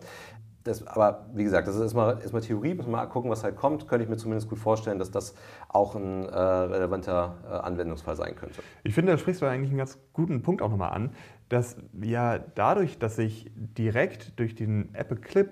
Das, 0.64 0.86
aber 0.86 1.26
wie 1.34 1.42
gesagt, 1.42 1.66
das 1.66 1.74
ist 1.74 1.82
erstmal, 1.82 2.20
erstmal 2.20 2.42
Theorie, 2.42 2.74
müssen 2.74 2.90
wir 2.90 2.96
mal 2.96 3.06
gucken, 3.06 3.30
was 3.30 3.42
halt 3.42 3.56
kommt. 3.56 3.88
Könnte 3.88 4.04
ich 4.04 4.10
mir 4.10 4.16
zumindest 4.16 4.48
gut 4.48 4.58
vorstellen, 4.58 4.98
dass 4.98 5.10
das 5.10 5.34
auch 5.68 5.96
ein 5.96 6.28
äh, 6.28 6.38
relevanter 6.38 7.34
äh, 7.44 7.48
Anwendungsfall 7.48 8.14
sein 8.14 8.36
könnte. 8.36 8.62
Ich 8.84 8.94
finde, 8.94 9.12
da 9.12 9.18
sprichst 9.18 9.42
du 9.42 9.46
eigentlich 9.46 9.70
einen 9.70 9.78
ganz 9.78 9.98
guten 10.12 10.42
Punkt 10.42 10.62
auch 10.62 10.70
nochmal 10.70 10.92
an, 10.92 11.10
dass 11.52 11.76
ja 12.00 12.38
dadurch, 12.38 12.98
dass 12.98 13.18
ich 13.18 13.50
direkt 13.54 14.38
durch 14.38 14.54
den 14.54 14.94
Apple 14.94 15.18
Clip 15.18 15.50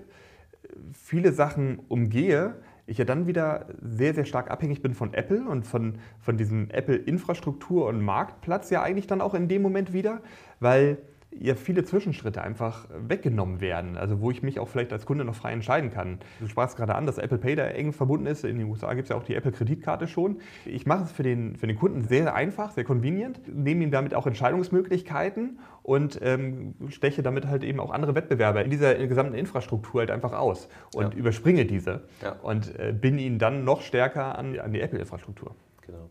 viele 0.93 1.33
Sachen 1.33 1.79
umgehe, 1.89 2.55
ich 2.87 2.99
ja 2.99 3.05
dann 3.05 3.27
wieder 3.27 3.67
sehr, 3.81 4.15
sehr 4.15 4.25
stark 4.25 4.51
abhängig 4.51 4.83
bin 4.83 4.95
von 4.95 5.15
Apple 5.15 5.49
und 5.49 5.67
von, 5.67 5.99
von 6.21 6.37
diesem 6.37 6.71
Apple-Infrastruktur 6.71 7.87
und 7.87 8.01
Marktplatz 8.01 8.71
ja 8.71 8.83
eigentlich 8.83 9.07
dann 9.07 9.21
auch 9.21 9.35
in 9.35 9.47
dem 9.47 9.63
Moment 9.63 9.93
wieder, 9.93 10.23
weil 10.59 10.99
ja 11.33 11.55
viele 11.55 11.85
Zwischenschritte 11.85 12.43
einfach 12.43 12.89
weggenommen 12.91 13.61
werden, 13.61 13.97
also 13.97 14.21
wo 14.21 14.31
ich 14.31 14.43
mich 14.43 14.59
auch 14.59 14.69
vielleicht 14.69 14.93
als 14.93 15.07
Kunde 15.07 15.25
noch 15.25 15.35
frei 15.35 15.53
entscheiden 15.53 15.91
kann. 15.91 16.19
Du 16.41 16.49
sprachst 16.49 16.77
gerade 16.77 16.95
an, 16.95 17.07
dass 17.07 17.19
Apple 17.19 17.39
Pay 17.39 17.57
da 17.57 17.67
eng 17.67 17.93
verbunden 17.93 18.27
ist. 18.27 18.45
In 18.45 18.59
den 18.59 18.69
USA 18.69 18.93
gibt 18.95 19.05
es 19.05 19.11
ja 19.11 19.17
auch 19.17 19.23
die 19.23 19.35
Apple 19.35 19.53
Kreditkarte 19.53 20.09
schon. 20.09 20.41
Ich 20.65 20.87
mache 20.87 21.05
es 21.05 21.13
für 21.13 21.23
den, 21.23 21.57
für 21.57 21.67
den 21.67 21.77
Kunden 21.77 22.03
sehr 22.03 22.35
einfach, 22.35 22.73
sehr 22.73 22.85
convenient, 22.85 23.41
nehme 23.47 23.85
ihm 23.85 23.91
damit 23.91 24.15
auch 24.15 24.27
Entscheidungsmöglichkeiten 24.27 25.61
und 25.83 26.19
ähm, 26.23 26.75
steche 26.89 27.23
damit 27.23 27.47
halt 27.47 27.65
eben 27.65 27.81
auch 27.81 27.91
andere 27.91 28.15
Wettbewerber 28.15 28.65
in 28.65 28.71
dieser 28.71 28.95
gesamten 29.07 29.35
Infrastruktur 29.35 30.01
halt 30.01 30.11
einfach 30.11 30.33
aus 30.33 30.69
und 30.95 31.15
ja. 31.15 31.19
überspringe 31.19 31.65
diese 31.65 32.03
ja. 32.23 32.33
und 32.43 32.79
äh, 32.79 32.93
bin 32.93 33.19
ihnen 33.19 33.39
dann 33.39 33.65
noch 33.65 33.83
stärker 33.83 34.39
an, 34.39 34.59
an 34.59 34.73
die 34.73 34.81
Apple-Infrastruktur. 34.81 35.55
Genau. 35.87 36.11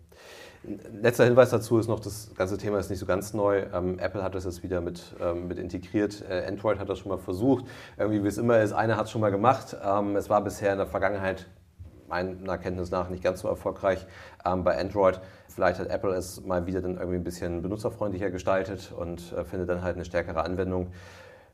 Letzter 1.01 1.25
Hinweis 1.25 1.49
dazu 1.49 1.79
ist 1.79 1.87
noch, 1.87 1.99
das 1.99 2.31
ganze 2.35 2.57
Thema 2.57 2.79
ist 2.79 2.89
nicht 2.89 2.99
so 2.99 3.05
ganz 3.05 3.33
neu. 3.33 3.63
Ähm, 3.73 3.97
Apple 3.99 4.23
hat 4.23 4.35
das 4.35 4.45
jetzt 4.45 4.63
wieder 4.63 4.81
mit, 4.81 5.15
ähm, 5.19 5.47
mit 5.47 5.57
integriert. 5.57 6.23
Äh, 6.29 6.45
Android 6.47 6.79
hat 6.79 6.89
das 6.89 6.99
schon 6.99 7.09
mal 7.09 7.17
versucht. 7.17 7.65
Irgendwie, 7.97 8.23
wie 8.23 8.27
es 8.27 8.37
immer 8.37 8.59
ist, 8.59 8.73
einer 8.73 8.97
hat 8.97 9.05
es 9.05 9.11
schon 9.11 9.21
mal 9.21 9.31
gemacht. 9.31 9.75
Ähm, 9.83 10.15
es 10.15 10.29
war 10.29 10.43
bisher 10.43 10.71
in 10.71 10.77
der 10.77 10.87
Vergangenheit 10.87 11.47
meiner 12.07 12.57
Kenntnis 12.57 12.91
nach 12.91 13.09
nicht 13.09 13.23
ganz 13.23 13.41
so 13.41 13.47
erfolgreich 13.47 14.05
ähm, 14.45 14.63
bei 14.63 14.79
Android. 14.79 15.19
Vielleicht 15.47 15.79
hat 15.79 15.87
Apple 15.89 16.13
es 16.13 16.43
mal 16.43 16.65
wieder 16.65 16.81
dann 16.81 16.97
irgendwie 16.97 17.17
ein 17.17 17.23
bisschen 17.23 17.61
benutzerfreundlicher 17.61 18.31
gestaltet 18.31 18.91
und 18.97 19.33
äh, 19.33 19.43
findet 19.45 19.69
dann 19.69 19.83
halt 19.83 19.95
eine 19.95 20.05
stärkere 20.05 20.43
Anwendung. 20.43 20.91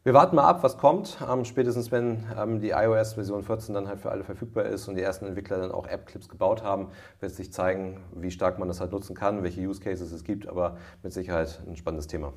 Wir 0.06 0.14
warten 0.14 0.36
mal 0.36 0.44
ab, 0.44 0.62
was 0.62 0.78
kommt. 0.78 1.18
Ähm, 1.28 1.46
spätestens 1.46 1.92
wenn 1.92 2.26
ähm, 2.38 2.62
die 2.62 2.70
iOS-Version 2.70 3.42
14 3.42 3.74
dann 3.74 3.88
halt 3.88 4.00
für 4.00 4.12
alle 4.12 4.24
verfügbar 4.24 4.66
ist 4.66 4.88
und 4.88 4.94
die 4.94 5.02
ersten 5.02 5.26
Entwickler 5.26 5.58
dann 5.58 5.72
auch 5.72 5.88
App-Clips 5.88 6.30
gebaut 6.30 6.62
haben, 6.62 6.90
wird 7.22 7.32
sich 7.32 7.52
zeigen, 7.52 8.04
wie 8.14 8.30
stark 8.30 8.60
man 8.60 8.68
das 8.68 8.80
halt 8.80 8.92
nutzen 8.92 9.16
kann, 9.16 9.42
welche 9.42 9.62
Use 9.62 9.82
Cases 9.82 10.12
es 10.12 10.24
gibt, 10.24 10.48
aber 10.48 10.78
mit 11.02 11.12
Sicherheit 11.12 11.60
ein 11.68 11.76
spannendes 11.76 12.06
Thema. 12.06 12.34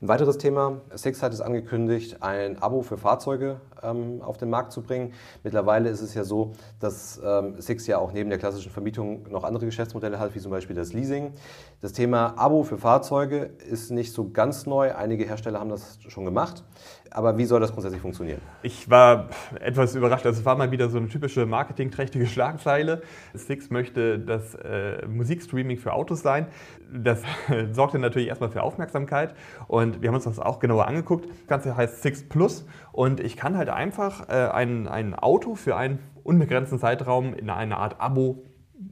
Ein 0.00 0.08
weiteres 0.08 0.38
Thema, 0.38 0.80
Six 0.94 1.22
hat 1.22 1.32
es 1.32 1.40
angekündigt, 1.40 2.22
ein 2.22 2.60
Abo 2.62 2.82
für 2.82 2.96
Fahrzeuge 2.96 3.60
ähm, 3.82 4.22
auf 4.22 4.36
den 4.36 4.50
Markt 4.50 4.72
zu 4.72 4.82
bringen. 4.82 5.12
Mittlerweile 5.42 5.88
ist 5.88 6.00
es 6.00 6.14
ja 6.14 6.24
so, 6.24 6.52
dass 6.80 7.20
ähm, 7.24 7.60
Six 7.60 7.86
ja 7.86 7.98
auch 7.98 8.12
neben 8.12 8.30
der 8.30 8.38
klassischen 8.38 8.70
Vermietung 8.72 9.28
noch 9.30 9.44
andere 9.44 9.66
Geschäftsmodelle 9.66 10.18
hat, 10.18 10.34
wie 10.34 10.40
zum 10.40 10.50
Beispiel 10.50 10.76
das 10.76 10.92
Leasing. 10.92 11.32
Das 11.80 11.92
Thema 11.92 12.34
Abo 12.36 12.62
für 12.62 12.78
Fahrzeuge 12.78 13.50
ist 13.68 13.90
nicht 13.90 14.12
so 14.12 14.30
ganz 14.30 14.66
neu. 14.66 14.94
Einige 14.94 15.24
Hersteller 15.24 15.60
haben 15.60 15.70
das 15.70 15.98
schon 16.08 16.24
gemacht. 16.24 16.64
Aber 17.10 17.38
wie 17.38 17.44
soll 17.44 17.60
das 17.60 17.72
grundsätzlich 17.72 18.02
funktionieren? 18.02 18.40
Ich 18.62 18.90
war 18.90 19.28
etwas 19.60 19.94
überrascht. 19.94 20.26
Also 20.26 20.40
es 20.40 20.44
war 20.44 20.56
mal 20.56 20.70
wieder 20.70 20.88
so 20.88 20.98
eine 20.98 21.08
typische 21.08 21.46
marketingträchtige 21.46 22.26
Schlagzeile. 22.28 23.02
Six 23.34 23.70
möchte 23.70 24.18
das 24.18 24.54
äh, 24.54 25.06
Musikstreaming 25.06 25.78
für 25.78 25.92
Autos 25.92 26.22
sein. 26.22 26.46
Das 26.92 27.22
sorgte 27.72 27.98
natürlich 27.98 28.28
erstmal 28.28 28.50
für 28.50 28.62
Aufmerksamkeit 28.62 29.34
und 29.66 30.02
wir 30.02 30.08
haben 30.08 30.16
uns 30.16 30.24
das 30.24 30.38
auch 30.38 30.58
genauer 30.58 30.86
angeguckt. 30.86 31.28
Das 31.28 31.46
Ganze 31.46 31.76
heißt 31.76 32.02
Six 32.02 32.28
Plus 32.28 32.66
und 32.92 33.20
ich 33.20 33.36
kann 33.36 33.56
halt 33.56 33.68
einfach 33.68 34.28
äh, 34.28 34.48
ein, 34.48 34.88
ein 34.88 35.14
Auto 35.14 35.54
für 35.54 35.76
einen 35.76 35.98
unbegrenzten 36.24 36.78
Zeitraum 36.78 37.34
in 37.34 37.48
einer 37.48 37.78
Art 37.78 38.00
Abo 38.00 38.42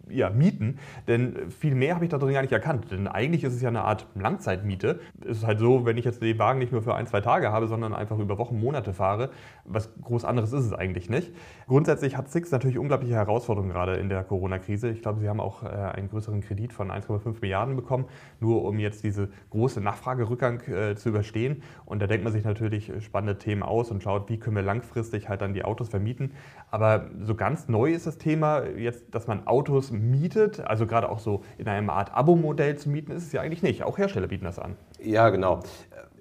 ja, 0.09 0.31
mieten. 0.31 0.79
Denn 1.07 1.51
viel 1.51 1.75
mehr 1.75 1.95
habe 1.95 2.05
ich 2.05 2.11
da 2.11 2.19
drin 2.19 2.33
gar 2.33 2.43
nicht 2.43 2.53
erkannt. 2.53 2.91
Denn 2.91 3.07
eigentlich 3.07 3.45
ist 3.45 3.55
es 3.55 3.63
ja 3.63 3.69
eine 3.69 3.83
Art 3.83 4.07
Langzeitmiete. 4.15 5.01
Es 5.25 5.39
ist 5.39 5.47
halt 5.47 5.61
so, 5.61 5.85
wenn 5.85 5.97
ich 5.97 6.05
jetzt 6.05 6.23
den 6.23 6.39
Wagen 6.39 6.59
nicht 6.59 6.73
nur 6.73 6.83
für 6.83 6.95
ein, 6.95 7.07
zwei 7.07 7.21
Tage 7.21 7.53
habe, 7.53 7.69
sondern 7.69 7.95
einfach 7.95 8.19
über 8.19 8.39
Wochen, 8.39 8.59
Monate 8.59 8.93
fahre, 8.93 9.31
was 9.65 9.93
groß 10.03 10.25
anderes 10.25 10.53
ist 10.53 10.65
es 10.65 10.73
eigentlich 10.73 11.09
nicht. 11.09 11.33
Grundsätzlich 11.67 12.17
hat 12.17 12.31
Six 12.31 12.51
natürlich 12.51 12.79
unglaubliche 12.79 13.15
Herausforderungen 13.15 13.73
gerade 13.73 13.95
in 13.95 14.09
der 14.09 14.25
Corona-Krise. 14.25 14.89
Ich 14.91 15.03
glaube, 15.03 15.21
sie 15.21 15.29
haben 15.29 15.41
auch 15.41 15.63
äh, 15.63 15.67
einen 15.67 16.09
größeren 16.09 16.41
Kredit 16.41 16.73
von 16.73 16.91
1,5 16.91 17.41
Milliarden 17.41 17.77
bekommen, 17.77 18.07
nur 18.41 18.65
um 18.65 18.79
jetzt 18.79 19.05
diese 19.05 19.29
große 19.51 19.81
Nachfragerückgang 19.81 20.61
äh, 20.63 20.97
zu 20.97 21.11
überstehen. 21.11 21.63
Und 21.85 22.01
da 22.01 22.07
denkt 22.07 22.25
man 22.25 22.33
sich 22.33 22.45
natürlich 22.45 22.93
spannende 23.05 23.39
Themen 23.39 23.63
aus 23.63 23.91
und 23.91 24.03
schaut, 24.03 24.29
wie 24.29 24.39
können 24.39 24.57
wir 24.57 24.63
langfristig 24.63 25.29
halt 25.29 25.43
dann 25.43 25.55
die 25.55 25.65
Autos 25.65 25.89
vermieten. 25.89 26.33
Aber 26.71 27.11
so 27.23 27.35
ganz 27.35 27.69
neu 27.69 27.93
ist 27.93 28.07
das 28.07 28.19
Thema 28.19 28.65
jetzt, 28.67 29.15
dass 29.15 29.27
man 29.27 29.47
Autos 29.47 29.76
mietet, 29.91 30.61
also 30.61 30.87
gerade 30.87 31.09
auch 31.09 31.19
so 31.19 31.43
in 31.59 31.69
einer 31.69 31.93
Art 31.93 32.15
Abo-Modell 32.15 32.77
zu 32.77 32.89
mieten, 32.89 33.13
ist 33.13 33.25
es 33.25 33.33
ja 33.33 33.41
eigentlich 33.41 33.63
nicht. 33.63 33.83
Auch 33.83 33.99
Hersteller 33.99 34.29
bieten 34.29 34.45
das 34.45 34.59
an. 34.59 34.77
Ja, 35.03 35.29
genau. 35.31 35.61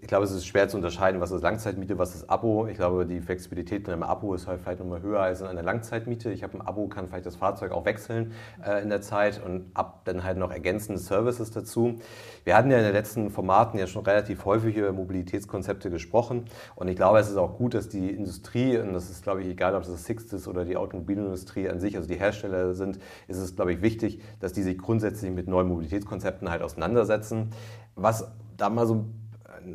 Ich 0.05 0.09
glaube, 0.09 0.23
es 0.23 0.29
ist 0.29 0.45
schwer 0.45 0.69
zu 0.69 0.77
unterscheiden, 0.77 1.19
was 1.19 1.31
ist 1.31 1.41
Langzeitmiete, 1.41 1.97
was 1.97 2.13
ist 2.13 2.29
Abo. 2.29 2.67
Ich 2.67 2.77
glaube, 2.77 3.07
die 3.07 3.21
Flexibilität 3.21 3.87
in 3.87 3.91
einem 3.91 4.03
Abo 4.03 4.35
ist 4.35 4.45
halt 4.45 4.61
vielleicht 4.61 4.77
nochmal 4.77 5.01
höher 5.01 5.19
als 5.19 5.41
in 5.41 5.47
einer 5.47 5.63
Langzeitmiete. 5.63 6.31
Ich 6.31 6.43
habe 6.43 6.53
ein 6.53 6.61
Abo, 6.61 6.87
kann 6.87 7.07
vielleicht 7.07 7.25
das 7.25 7.37
Fahrzeug 7.37 7.71
auch 7.71 7.85
wechseln 7.85 8.33
äh, 8.63 8.83
in 8.83 8.89
der 8.89 9.01
Zeit 9.01 9.41
und 9.43 9.71
ab 9.73 10.01
dann 10.05 10.23
halt 10.23 10.37
noch 10.37 10.51
ergänzende 10.51 10.99
Services 10.99 11.49
dazu. 11.49 11.95
Wir 12.43 12.55
hatten 12.55 12.69
ja 12.69 12.77
in 12.77 12.83
den 12.83 12.93
letzten 12.93 13.31
Formaten 13.31 13.79
ja 13.79 13.87
schon 13.87 14.05
relativ 14.05 14.45
häufig 14.45 14.77
über 14.77 14.91
Mobilitätskonzepte 14.91 15.89
gesprochen 15.89 16.45
und 16.75 16.87
ich 16.87 16.95
glaube, 16.95 17.17
es 17.17 17.31
ist 17.31 17.37
auch 17.37 17.57
gut, 17.57 17.73
dass 17.73 17.89
die 17.89 18.11
Industrie, 18.11 18.77
und 18.77 18.93
das 18.93 19.09
ist, 19.09 19.23
glaube 19.23 19.41
ich, 19.41 19.47
egal, 19.47 19.73
ob 19.73 19.81
es 19.81 19.89
das 19.89 20.03
Sixt 20.03 20.31
ist 20.33 20.47
oder 20.47 20.65
die 20.65 20.77
Automobilindustrie 20.77 21.67
an 21.67 21.79
sich, 21.79 21.97
also 21.97 22.07
die 22.07 22.19
Hersteller 22.19 22.75
sind, 22.75 22.99
ist 23.27 23.37
es, 23.37 23.55
glaube 23.55 23.73
ich, 23.73 23.81
wichtig, 23.81 24.21
dass 24.39 24.53
die 24.53 24.61
sich 24.61 24.77
grundsätzlich 24.77 25.31
mit 25.31 25.47
neuen 25.47 25.67
Mobilitätskonzepten 25.67 26.51
halt 26.51 26.61
auseinandersetzen. 26.61 27.49
Was 27.95 28.31
da 28.55 28.69
mal 28.69 28.85
so 28.85 28.95
ein 28.95 29.24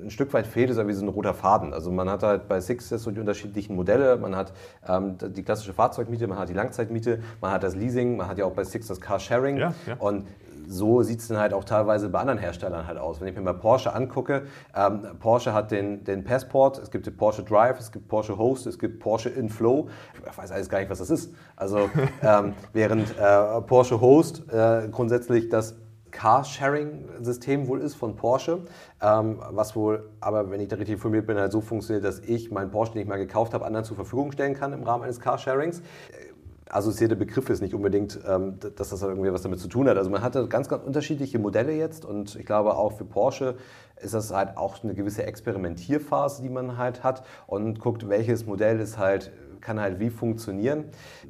Stück 0.09 0.33
weit 0.33 0.47
fehlt, 0.47 0.71
ist 0.71 0.77
irgendwie 0.77 0.95
so 0.95 1.05
ein 1.05 1.09
roter 1.09 1.35
Faden. 1.35 1.73
Also 1.73 1.91
man 1.91 2.09
hat 2.09 2.23
halt 2.23 2.49
bei 2.49 2.61
Six 2.61 2.89
so 2.89 3.11
die 3.11 3.21
unterschiedlichen 3.21 3.77
Modelle, 3.77 4.17
man 4.17 4.37
hat 4.37 4.53
ähm, 4.87 5.17
die 5.21 5.43
klassische 5.43 5.73
Fahrzeugmiete, 5.73 6.27
man 6.27 6.39
hat 6.39 6.49
die 6.49 6.55
Langzeitmiete, 6.55 7.21
man 7.41 7.51
hat 7.51 7.63
das 7.63 7.75
Leasing, 7.75 8.17
man 8.17 8.29
hat 8.29 8.39
ja 8.39 8.45
auch 8.45 8.53
bei 8.53 8.65
Six 8.65 8.87
das 8.89 9.01
Carsharing. 9.01 9.57
Ja, 9.59 9.75
ja. 9.87 9.97
Und 9.99 10.27
so 10.71 11.03
sieht 11.03 11.21
es 11.21 11.29
dann 11.29 11.39
halt 11.39 11.53
auch 11.53 11.65
teilweise 11.65 12.09
bei 12.09 12.21
anderen 12.21 12.39
Herstellern 12.39 12.87
halt 12.87 12.97
aus. 12.97 13.21
Wenn 13.21 13.29
ich 13.29 13.35
mir 13.35 13.43
mal 13.43 13.55
Porsche 13.55 13.93
angucke, 13.93 14.43
ähm, 14.75 15.03
Porsche 15.19 15.53
hat 15.53 15.73
den, 15.73 16.05
den 16.05 16.23
Passport, 16.23 16.79
es 16.79 16.91
gibt 16.91 17.07
den 17.07 17.17
Porsche 17.17 17.43
Drive, 17.43 17.81
es 17.81 17.91
gibt 17.91 18.09
Porsche 18.09 18.39
Host, 18.39 18.67
es 18.67 18.79
gibt 18.79 19.01
Porsche 19.01 19.31
Inflow. 19.31 19.89
Ich 20.15 20.39
weiß 20.39 20.53
alles 20.53 20.69
gar 20.69 20.79
nicht, 20.79 20.91
was 20.91 20.99
das 20.99 21.11
ist. 21.11 21.35
Also 21.57 21.91
ähm, 22.23 22.55
während 22.73 23.11
äh, 23.19 23.61
Porsche 23.63 24.01
Host 24.01 24.45
äh, 24.53 24.89
grundsätzlich 24.91 25.49
das 25.49 25.75
Carsharing-System 26.11 27.69
wohl 27.69 27.81
ist 27.81 27.95
von 27.95 28.17
Porsche, 28.17 28.61
ähm, 29.01 29.41
was 29.51 29.77
wohl, 29.77 30.11
aber 30.21 30.51
wenn 30.51 30.61
ich 30.61 30.69
da 30.69 30.77
richtig 30.77 30.95
informiert 30.95 31.27
bin, 31.27 31.39
halt 31.39 31.53
so 31.53 31.61
funktioniert, 31.61 32.05
dass 32.05 32.21
ich 32.21 32.51
meinen 32.51 32.71
Porsche, 32.71 32.93
den 32.93 33.03
ich 33.03 33.09
mal 33.09 33.17
gekauft 33.17 33.55
habe, 33.55 33.65
anderen 33.65 33.85
zur 33.85 33.97
Verfügung 33.97 34.33
stellen 34.33 34.55
kann 34.55 34.73
im 34.73 34.83
Rahmen 34.83 35.05
eines 35.05 35.21
Carsharings. 35.21 35.83
Assoziierte 36.69 37.17
Begriff 37.17 37.51
ist 37.51 37.63
nicht 37.63 37.75
unbedingt, 37.75 38.21
ähm, 38.29 38.59
dass 38.77 38.91
das 38.91 39.03
irgendwie 39.03 39.33
was 39.33 39.43
damit 39.43 39.59
zu 39.59 39.67
tun 39.67 39.89
hat. 39.89 39.97
Also 39.97 40.09
man 40.09 40.23
hatte 40.23 40.47
ganz, 40.47 40.69
ganz 40.69 40.85
unterschiedliche 40.85 41.39
Modelle 41.39 41.73
jetzt 41.73 42.05
und 42.05 42.37
ich 42.37 42.47
glaube 42.47 42.77
auch 42.77 42.93
für 42.93 43.05
Porsche 43.05 43.57
ist 44.01 44.15
das 44.15 44.33
halt 44.33 44.57
auch 44.57 44.83
eine 44.83 44.95
gewisse 44.95 45.25
Experimentierphase, 45.25 46.43
die 46.43 46.49
man 46.49 46.79
halt 46.79 47.03
hat 47.03 47.25
und 47.47 47.81
guckt, 47.81 48.09
welches 48.09 48.47
Modell 48.47 48.79
ist 48.81 48.99
halt 48.99 49.33
kann 49.61 49.81
halt 49.81 50.01
wie 50.01 50.11
funktionieren. 50.11 50.85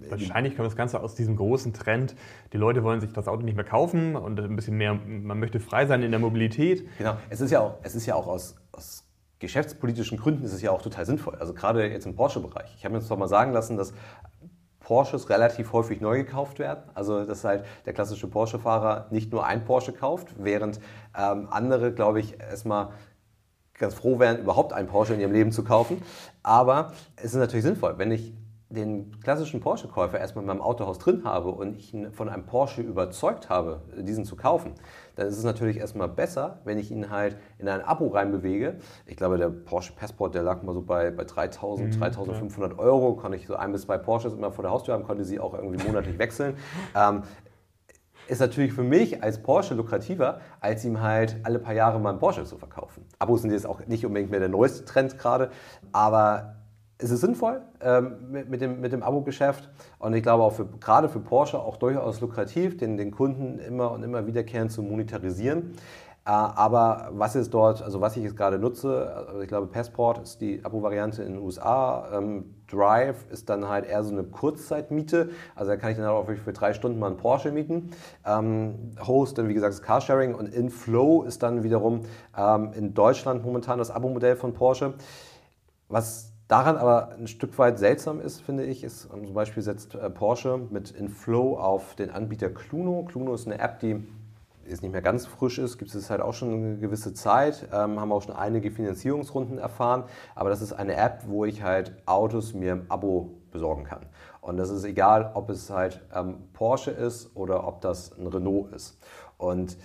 Wahrscheinlich 0.09 0.57
kommt 0.57 0.67
das 0.67 0.77
Ganze 0.77 1.01
aus 1.03 1.15
diesem 1.15 1.37
großen 1.37 1.73
Trend. 1.73 2.15
Die 2.53 2.57
Leute 2.57 2.83
wollen 2.85 3.01
sich 3.01 3.13
das 3.13 3.29
Auto 3.29 3.43
nicht 3.43 3.57
mehr 3.57 3.65
kaufen 3.65 4.17
und 4.17 4.41
ein 4.41 4.57
bisschen 4.57 4.77
mehr, 4.77 4.95
man 4.95 5.39
möchte 5.39 5.61
frei 5.61 5.87
sein 5.87 6.03
in 6.03 6.11
der 6.11 6.21
Mobilität. 6.21 6.87
Genau, 6.99 7.17
es 7.29 7.41
ist 7.41 7.51
ja 7.51 7.61
auch, 7.61 7.79
es 7.83 7.95
ist 7.95 8.07
ja 8.07 8.15
auch 8.15 8.27
aus, 8.27 8.57
aus 8.73 9.05
geschäftspolitischen 9.39 10.19
Gründen 10.19 10.45
ist 10.45 10.53
es 10.53 10.63
ja 10.63 10.71
auch 10.71 10.83
total 10.83 11.07
sinnvoll. 11.07 11.37
Also 11.37 11.55
gerade 11.55 11.87
jetzt 11.87 12.07
im 12.07 12.15
Porsche-Bereich. 12.15 12.75
Ich 12.77 12.85
habe 12.85 12.93
mir 12.93 13.01
jetzt 13.01 13.11
doch 13.11 13.17
mal 13.17 13.29
sagen 13.29 13.53
lassen, 13.53 13.77
dass 13.77 13.93
Porsches 14.81 15.31
relativ 15.31 15.73
häufig 15.73 16.01
neu 16.01 16.19
gekauft 16.19 16.59
werden. 16.59 16.83
Also 16.95 17.25
dass 17.25 17.45
halt 17.45 17.65
der 17.87 17.93
klassische 17.93 18.27
Porsche-Fahrer 18.27 19.07
nicht 19.11 19.33
nur 19.33 19.47
ein 19.47 19.65
Porsche 19.65 19.93
kauft, 19.93 20.35
während 20.39 20.81
ähm, 21.17 21.49
andere, 21.51 21.93
glaube 21.93 22.21
ich, 22.21 22.41
erstmal 22.41 22.91
ganz 23.81 23.95
froh 23.95 24.21
wären, 24.21 24.39
überhaupt 24.39 24.73
einen 24.73 24.87
Porsche 24.87 25.15
in 25.15 25.21
ihrem 25.21 25.33
Leben 25.33 25.51
zu 25.51 25.65
kaufen. 25.65 26.03
Aber 26.43 26.93
es 27.17 27.33
ist 27.33 27.35
natürlich 27.35 27.65
sinnvoll, 27.65 27.95
wenn 27.99 28.13
ich 28.13 28.33
den 28.71 29.21
klassischen 29.21 29.59
Porsche-Käufer 29.59 30.21
erstmal 30.21 30.45
in 30.45 30.47
meinem 30.47 30.61
Autohaus 30.61 30.99
drin 30.99 31.25
habe 31.25 31.51
und 31.51 31.77
ich 31.77 31.93
ihn 31.93 32.13
von 32.13 32.29
einem 32.29 32.47
Porsche 32.47 32.83
überzeugt 32.83 33.49
habe, 33.49 33.83
diesen 33.97 34.25
zu 34.25 34.37
kaufen, 34.37 34.75
dann 35.17 35.27
ist 35.27 35.37
es 35.37 35.43
natürlich 35.43 35.79
erstmal 35.79 36.07
besser, 36.07 36.61
wenn 36.65 36.79
ich 36.79 36.93
ihn 36.93 37.11
halt 37.11 37.37
in 37.59 37.69
ein 37.69 37.85
Abo 37.85 38.07
reinbewege. 38.07 38.77
Ich 39.07 39.17
glaube, 39.17 39.39
der 39.39 39.49
Porsche 39.49 39.93
Passport, 39.93 40.37
der 40.37 40.45
lag 40.45 40.63
mal 40.63 40.73
so 40.73 40.83
bei, 40.83 41.11
bei 41.11 41.25
3.000, 41.25 41.97
mhm, 41.97 42.03
3.500 42.03 42.79
Euro. 42.79 43.17
Kann 43.17 43.33
ich 43.33 43.49
so 43.49 43.57
ein 43.57 43.73
bis 43.73 43.83
zwei 43.83 43.99
Porsches 43.99 44.35
immer 44.35 44.53
vor 44.53 44.63
der 44.63 44.71
Haustür 44.71 44.95
haben, 44.95 45.03
konnte 45.03 45.25
sie 45.25 45.41
auch 45.41 45.55
irgendwie 45.55 45.85
monatlich 45.85 46.19
wechseln. 46.19 46.57
Ähm, 46.95 47.23
ist 48.31 48.41
natürlich 48.41 48.73
für 48.73 48.83
mich 48.83 49.23
als 49.23 49.43
Porsche 49.43 49.75
lukrativer, 49.75 50.41
als 50.61 50.85
ihm 50.85 51.01
halt 51.01 51.37
alle 51.43 51.59
paar 51.59 51.75
Jahre 51.75 51.99
mal 51.99 52.11
einen 52.11 52.19
Porsche 52.19 52.45
zu 52.45 52.57
verkaufen. 52.57 53.05
Abos 53.19 53.43
sind 53.43 53.51
jetzt 53.51 53.67
auch 53.67 53.85
nicht 53.87 54.07
unbedingt 54.07 54.31
mehr 54.31 54.41
der 54.41 54.49
neueste 54.49 54.85
Trend 54.85 55.19
gerade, 55.19 55.51
aber 55.93 56.55
es 56.99 57.11
ist 57.11 57.21
sinnvoll 57.23 57.63
ähm, 57.81 58.31
mit, 58.31 58.49
mit, 58.49 58.61
dem, 58.61 58.81
mit 58.81 58.93
dem 58.93 59.03
Abo-Geschäft 59.03 59.69
und 59.99 60.15
ich 60.15 60.23
glaube 60.23 60.45
auch 60.45 60.53
für, 60.53 60.67
gerade 60.67 61.09
für 61.09 61.21
Porsche 61.21 61.59
auch 61.59 61.77
durchaus 61.77 62.21
lukrativ, 62.21 62.77
den, 62.77 62.97
den 62.97 63.11
Kunden 63.11 63.59
immer 63.59 63.91
und 63.91 64.03
immer 64.03 64.27
wiederkehrend 64.27 64.71
zu 64.71 64.83
monetarisieren. 64.83 65.73
Äh, 66.31 66.33
aber 66.33 67.09
was 67.11 67.35
ist 67.35 67.53
dort, 67.53 67.83
also 67.83 68.01
was 68.01 68.17
ich 68.17 68.23
jetzt 68.23 68.37
gerade 68.37 68.57
nutze, 68.57 69.27
also 69.27 69.41
ich 69.41 69.49
glaube 69.49 69.67
Passport 69.67 70.19
ist 70.19 70.41
die 70.41 70.65
Abo-Variante 70.65 71.25
in 71.25 71.33
den 71.33 71.43
USA, 71.43 72.09
ähm, 72.13 72.55
Drive 72.69 73.29
ist 73.33 73.49
dann 73.49 73.69
halt 73.69 73.85
eher 73.85 74.05
so 74.05 74.13
eine 74.13 74.23
Kurzzeitmiete, 74.23 75.31
also 75.57 75.73
da 75.73 75.77
kann 75.77 75.91
ich 75.91 75.97
dann 75.97 76.07
auch 76.07 76.29
für 76.29 76.53
drei 76.53 76.73
Stunden 76.73 77.01
mal 77.01 77.09
einen 77.09 77.17
Porsche 77.17 77.51
mieten. 77.51 77.91
Ähm, 78.25 78.93
Host 79.05 79.39
dann 79.39 79.49
wie 79.49 79.55
gesagt 79.55 79.75
das 79.75 79.83
Carsharing 79.83 80.37
und 80.37 80.55
Inflow 80.55 81.25
ist 81.25 81.43
dann 81.43 81.65
wiederum 81.65 82.03
ähm, 82.39 82.75
in 82.75 82.95
Deutschland 82.95 83.45
momentan 83.45 83.79
das 83.79 83.91
Abo-Modell 83.91 84.37
von 84.37 84.53
Porsche. 84.55 84.95
Was 85.89 86.33
daran 86.47 86.77
aber 86.77 87.17
ein 87.19 87.27
Stück 87.27 87.59
weit 87.59 87.81
seltsam 87.81 88.21
ist, 88.21 88.41
finde 88.41 88.65
ich, 88.67 88.85
ist 88.85 89.09
zum 89.11 89.35
Beispiel 89.35 89.65
setzt 89.65 89.97
äh, 89.97 90.09
Porsche 90.09 90.61
mit 90.71 90.93
Inflow 90.93 91.59
auf 91.59 91.97
den 91.97 92.11
Anbieter 92.11 92.51
Cluno. 92.51 93.03
Cluno 93.03 93.35
ist 93.35 93.49
eine 93.49 93.59
App, 93.59 93.81
die 93.81 94.07
jetzt 94.71 94.83
nicht 94.83 94.93
mehr 94.93 95.03
ganz 95.03 95.27
frisch 95.27 95.59
ist, 95.59 95.79
gibt 95.79 95.95
es 95.95 96.11
halt 96.11 96.21
auch 96.21 96.33
schon 96.33 96.53
eine 96.53 96.79
gewisse 96.79 97.13
Zeit, 97.13 97.69
ähm, 97.73 98.01
haben 98.01 98.13
auch 98.13 98.23
schon 98.23 98.35
einige 98.35 98.71
Finanzierungsrunden 98.71 99.59
erfahren, 99.59 100.05
aber 100.35 100.51
das 100.51 100.63
ist 100.63 100.73
eine 100.73 100.97
App, 100.97 101.25
wo 101.27 101.45
ich 101.45 101.63
halt 101.63 101.95
Autos 102.07 102.55
mir 102.55 102.73
im 102.73 102.87
Abo 102.89 103.31
besorgen 103.51 103.85
kann. 103.85 104.07
Und 104.41 104.57
das 104.57 104.71
ist 104.71 104.85
egal, 104.85 105.33
ob 105.35 105.51
es 105.51 105.71
halt 105.71 106.01
ähm, 106.15 106.37
Porsche 106.53 106.91
ist 106.91 107.37
oder 107.37 107.67
ob 107.67 107.81
das 107.81 108.17
ein 108.19 108.27
Renault 108.27 108.73
ist. 108.73 108.99
Und 109.37 109.77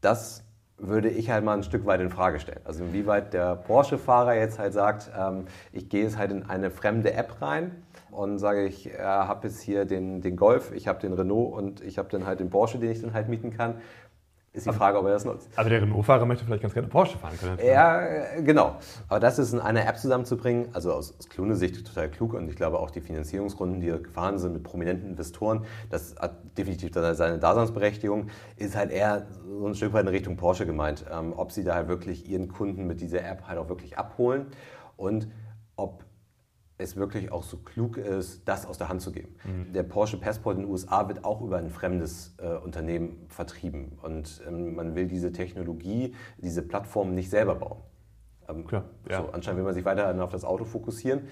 das 0.00 0.44
würde 0.78 1.10
ich 1.10 1.30
halt 1.30 1.44
mal 1.44 1.54
ein 1.54 1.62
Stück 1.62 1.84
weit 1.84 2.00
in 2.00 2.08
Frage 2.08 2.40
stellen. 2.40 2.62
Also 2.64 2.84
inwieweit 2.84 3.34
der 3.34 3.56
Porsche-Fahrer 3.56 4.34
jetzt 4.34 4.58
halt 4.58 4.72
sagt, 4.72 5.10
ähm, 5.18 5.44
ich 5.72 5.90
gehe 5.90 6.04
jetzt 6.04 6.16
halt 6.16 6.30
in 6.30 6.48
eine 6.48 6.70
fremde 6.70 7.12
App 7.12 7.42
rein, 7.42 7.82
und 8.10 8.38
sage 8.38 8.66
ich, 8.66 8.92
äh, 8.92 8.98
habe 8.98 9.48
jetzt 9.48 9.60
hier 9.60 9.84
den, 9.84 10.20
den 10.20 10.36
Golf, 10.36 10.72
ich 10.72 10.88
habe 10.88 11.00
den 11.00 11.12
Renault 11.12 11.52
und 11.52 11.80
ich 11.80 11.98
habe 11.98 12.08
dann 12.08 12.26
halt 12.26 12.40
den 12.40 12.50
Porsche, 12.50 12.78
den 12.78 12.90
ich 12.90 13.00
dann 13.00 13.12
halt 13.12 13.28
mieten 13.28 13.56
kann. 13.56 13.76
Ist 14.52 14.66
die 14.66 14.72
Frage, 14.72 14.98
ob 14.98 15.06
er 15.06 15.12
das 15.12 15.24
nutzt. 15.24 15.48
Aber 15.54 15.70
der 15.70 15.80
Renault-Fahrer 15.82 16.26
möchte 16.26 16.44
vielleicht 16.44 16.62
ganz 16.62 16.74
gerne 16.74 16.88
Porsche 16.88 17.16
fahren 17.18 17.38
können. 17.38 17.58
Ja, 17.64 18.40
genau. 18.40 18.78
Aber 19.08 19.20
das 19.20 19.38
ist 19.38 19.52
in 19.52 19.60
einer 19.60 19.86
App 19.86 19.96
zusammenzubringen, 19.96 20.70
also 20.72 20.92
aus, 20.92 21.16
aus 21.16 21.28
Klune-Sicht 21.28 21.86
total 21.86 22.10
klug 22.10 22.34
und 22.34 22.48
ich 22.48 22.56
glaube 22.56 22.80
auch 22.80 22.90
die 22.90 23.00
Finanzierungsrunden, 23.00 23.80
die 23.80 24.02
gefahren 24.02 24.38
sind 24.38 24.54
mit 24.54 24.64
prominenten 24.64 25.10
Investoren, 25.10 25.66
das 25.88 26.16
hat 26.18 26.58
definitiv 26.58 26.90
seine 26.92 27.38
Daseinsberechtigung, 27.38 28.26
ist 28.56 28.74
halt 28.74 28.90
eher 28.90 29.28
so 29.46 29.68
ein 29.68 29.74
Stück 29.76 29.92
weit 29.92 30.02
in 30.02 30.08
Richtung 30.08 30.36
Porsche 30.36 30.66
gemeint. 30.66 31.04
Ähm, 31.12 31.32
ob 31.36 31.52
sie 31.52 31.62
da 31.62 31.76
halt 31.76 31.86
wirklich 31.86 32.28
ihren 32.28 32.48
Kunden 32.48 32.88
mit 32.88 33.00
dieser 33.00 33.24
App 33.24 33.46
halt 33.46 33.56
auch 33.56 33.68
wirklich 33.68 33.98
abholen 33.98 34.46
und 34.96 35.28
ob 35.76 36.04
es 36.80 36.96
wirklich 36.96 37.30
auch 37.30 37.42
so 37.42 37.58
klug 37.58 37.96
ist, 37.96 38.42
das 38.46 38.66
aus 38.66 38.78
der 38.78 38.88
Hand 38.88 39.00
zu 39.02 39.12
geben. 39.12 39.34
Mhm. 39.44 39.72
Der 39.72 39.82
Porsche 39.82 40.18
Passport 40.18 40.56
in 40.56 40.62
den 40.62 40.70
USA 40.70 41.08
wird 41.08 41.24
auch 41.24 41.40
über 41.40 41.58
ein 41.58 41.70
fremdes 41.70 42.34
äh, 42.38 42.56
Unternehmen 42.56 43.26
vertrieben 43.28 43.98
und 44.02 44.42
ähm, 44.46 44.74
man 44.74 44.94
will 44.94 45.06
diese 45.06 45.32
Technologie, 45.32 46.14
diese 46.38 46.62
Plattform 46.62 47.14
nicht 47.14 47.30
selber 47.30 47.54
bauen. 47.56 47.78
Ähm, 48.48 48.66
Klar, 48.66 48.84
ja. 49.08 49.18
so, 49.18 49.30
anscheinend 49.30 49.58
will 49.58 49.64
man 49.64 49.74
sich 49.74 49.84
weiter 49.84 50.22
auf 50.22 50.30
das 50.30 50.44
Auto 50.44 50.64
fokussieren 50.64 51.28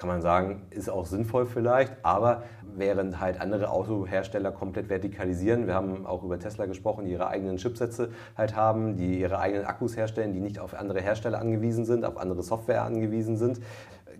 kann 0.00 0.08
man 0.08 0.22
sagen, 0.22 0.62
ist 0.70 0.88
auch 0.88 1.04
sinnvoll 1.04 1.44
vielleicht, 1.44 1.92
aber 2.02 2.44
während 2.74 3.20
halt 3.20 3.38
andere 3.38 3.68
Autohersteller 3.68 4.50
komplett 4.50 4.88
vertikalisieren, 4.88 5.66
wir 5.66 5.74
haben 5.74 6.06
auch 6.06 6.22
über 6.22 6.38
Tesla 6.38 6.64
gesprochen, 6.64 7.04
die 7.04 7.12
ihre 7.12 7.28
eigenen 7.28 7.58
Chipsätze 7.58 8.10
halt 8.34 8.56
haben, 8.56 8.96
die 8.96 9.20
ihre 9.20 9.38
eigenen 9.38 9.66
Akkus 9.66 9.98
herstellen, 9.98 10.32
die 10.32 10.40
nicht 10.40 10.58
auf 10.58 10.72
andere 10.72 11.02
Hersteller 11.02 11.38
angewiesen 11.38 11.84
sind, 11.84 12.06
auf 12.06 12.16
andere 12.16 12.42
Software 12.42 12.82
angewiesen 12.82 13.36
sind, 13.36 13.60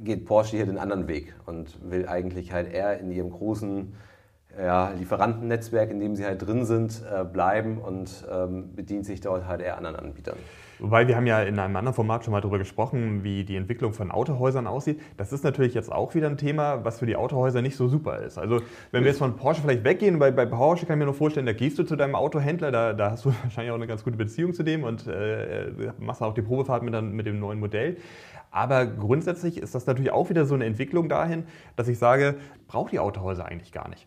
geht 0.02 0.26
Porsche 0.26 0.56
hier 0.56 0.66
den 0.66 0.78
anderen 0.78 1.08
Weg 1.08 1.34
und 1.46 1.78
will 1.90 2.08
eigentlich 2.08 2.52
halt 2.52 2.72
eher 2.72 2.98
in 2.98 3.10
ihrem 3.10 3.30
großen 3.30 3.94
ja, 4.58 4.90
Lieferantennetzwerk, 4.90 5.90
in 5.90 6.00
dem 6.00 6.16
sie 6.16 6.24
halt 6.24 6.44
drin 6.46 6.64
sind, 6.64 7.02
äh, 7.10 7.24
bleiben 7.24 7.78
und 7.78 8.26
ähm, 8.30 8.74
bedient 8.74 9.06
sich 9.06 9.20
dort 9.20 9.46
halt 9.46 9.60
eher 9.60 9.76
anderen 9.76 9.96
Anbietern. 9.96 10.38
Wobei 10.80 11.06
wir 11.06 11.16
haben 11.16 11.26
ja 11.26 11.42
in 11.42 11.58
einem 11.58 11.76
anderen 11.76 11.94
Format 11.94 12.24
schon 12.24 12.32
mal 12.32 12.40
darüber 12.40 12.58
gesprochen, 12.58 13.22
wie 13.22 13.44
die 13.44 13.56
Entwicklung 13.56 13.92
von 13.92 14.10
Autohäusern 14.10 14.66
aussieht. 14.66 15.00
Das 15.16 15.32
ist 15.32 15.44
natürlich 15.44 15.74
jetzt 15.74 15.92
auch 15.92 16.14
wieder 16.14 16.28
ein 16.28 16.38
Thema, 16.38 16.84
was 16.84 17.00
für 17.00 17.06
die 17.06 17.16
Autohäuser 17.16 17.60
nicht 17.60 17.76
so 17.76 17.88
super 17.88 18.18
ist. 18.20 18.38
Also 18.38 18.62
wenn 18.90 19.04
wir 19.04 19.10
jetzt 19.10 19.18
von 19.18 19.36
Porsche 19.36 19.62
vielleicht 19.62 19.84
weggehen, 19.84 20.18
bei, 20.18 20.30
bei 20.30 20.46
Porsche 20.46 20.86
kann 20.86 20.96
ich 20.96 21.00
mir 21.00 21.04
nur 21.04 21.14
vorstellen, 21.14 21.46
da 21.46 21.52
gehst 21.52 21.78
du 21.78 21.82
zu 21.82 21.96
deinem 21.96 22.14
Autohändler, 22.14 22.72
da, 22.72 22.92
da 22.94 23.10
hast 23.10 23.24
du 23.24 23.32
wahrscheinlich 23.42 23.70
auch 23.70 23.76
eine 23.76 23.86
ganz 23.86 24.04
gute 24.04 24.16
Beziehung 24.16 24.54
zu 24.54 24.62
dem 24.62 24.84
und 24.84 25.06
äh, 25.06 25.70
machst 25.98 26.22
auch 26.22 26.34
die 26.34 26.42
Probefahrt 26.42 26.82
mit, 26.82 27.00
mit 27.02 27.26
dem 27.26 27.38
neuen 27.38 27.60
Modell. 27.60 27.96
Aber 28.50 28.86
grundsätzlich 28.86 29.58
ist 29.58 29.74
das 29.74 29.86
natürlich 29.86 30.10
auch 30.10 30.30
wieder 30.30 30.44
so 30.44 30.54
eine 30.54 30.64
Entwicklung 30.64 31.08
dahin, 31.08 31.44
dass 31.76 31.88
ich 31.88 31.98
sage, 31.98 32.36
braucht 32.66 32.92
die 32.92 32.98
Autohäuser 32.98 33.44
eigentlich 33.44 33.72
gar 33.72 33.88
nicht. 33.88 34.06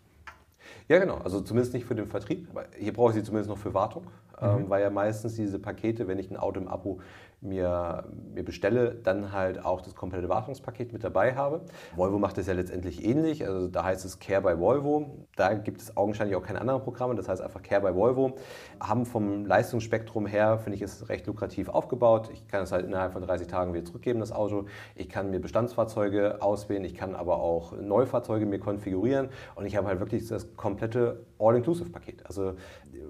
Ja, 0.88 1.00
genau. 1.00 1.18
Also 1.18 1.42
zumindest 1.42 1.74
nicht 1.74 1.86
für 1.86 1.96
den 1.96 2.08
Vertrieb. 2.08 2.48
Hier 2.78 2.94
brauche 2.94 3.12
ich 3.12 3.16
sie 3.16 3.24
zumindest 3.24 3.50
noch 3.50 3.58
für 3.58 3.74
Wartung, 3.74 4.04
ähm, 4.44 4.64
mhm. 4.64 4.70
weil 4.70 4.82
ja 4.82 4.90
meistens 4.90 5.36
diese 5.36 5.60
Pakete, 5.60 6.08
wenn 6.08 6.20
ich 6.20 6.30
ein 6.30 6.38
Auto 6.38 6.60
im 6.60 6.68
Abo 6.68 7.00
mir, 7.44 8.06
mir 8.34 8.44
bestelle, 8.44 8.96
dann 8.96 9.32
halt 9.32 9.64
auch 9.64 9.82
das 9.82 9.96
komplette 9.96 10.30
Wartungspaket 10.30 10.94
mit 10.94 11.04
dabei 11.04 11.36
habe. 11.36 11.62
Volvo 11.96 12.18
macht 12.18 12.38
das 12.38 12.48
ja 12.48 12.54
letztendlich 12.54 13.04
ähnlich. 13.04 13.46
Also 13.46 13.68
da 13.68 13.84
heißt 13.84 14.06
es 14.06 14.20
Care 14.20 14.42
by 14.42 14.60
Volvo. 14.60 15.28
Da 15.36 15.54
gibt 15.54 15.82
es 15.82 15.96
augenscheinlich 15.98 16.36
auch 16.36 16.44
keine 16.44 16.62
anderen 16.62 16.82
Programme. 16.82 17.16
Das 17.16 17.28
heißt 17.28 17.42
einfach 17.42 17.62
Care 17.62 17.82
by 17.82 17.96
Volvo. 17.96 18.36
Haben 18.80 19.06
vom 19.06 19.46
Leistungsspektrum 19.46 20.26
her, 20.26 20.58
finde 20.58 20.78
ich, 20.78 20.82
es 20.82 21.10
recht 21.10 21.28
lukrativ 21.28 21.70
aufgebaut. 21.70 22.30
Ich 22.34 22.48
kann 22.48 22.64
es 22.64 22.72
halt 22.72 22.86
innerhalb 22.86 23.14
von 23.14 23.22
30 23.22 23.48
Tagen 23.48 23.74
wieder 23.74 23.86
zurückgeben, 23.86 24.20
das 24.20 24.32
Auto. 24.32 24.66
Ich 24.96 25.10
kann 25.10 25.30
mir 25.30 25.40
Bestandsfahrzeuge 25.40 26.42
auswählen. 26.42 26.84
Ich 26.86 26.96
kann 26.96 27.16
aber 27.16 27.38
auch 27.38 27.74
Neufahrzeuge 27.74 28.46
mir 28.46 28.60
konfigurieren. 28.60 29.30
Und 29.56 29.66
ich 29.66 29.76
habe 29.76 29.88
halt 29.88 30.00
wirklich 30.00 30.28
das 30.28 30.56
komplette 30.56 31.26
All-Inclusive-Paket. 31.40 32.26
Also 32.26 32.54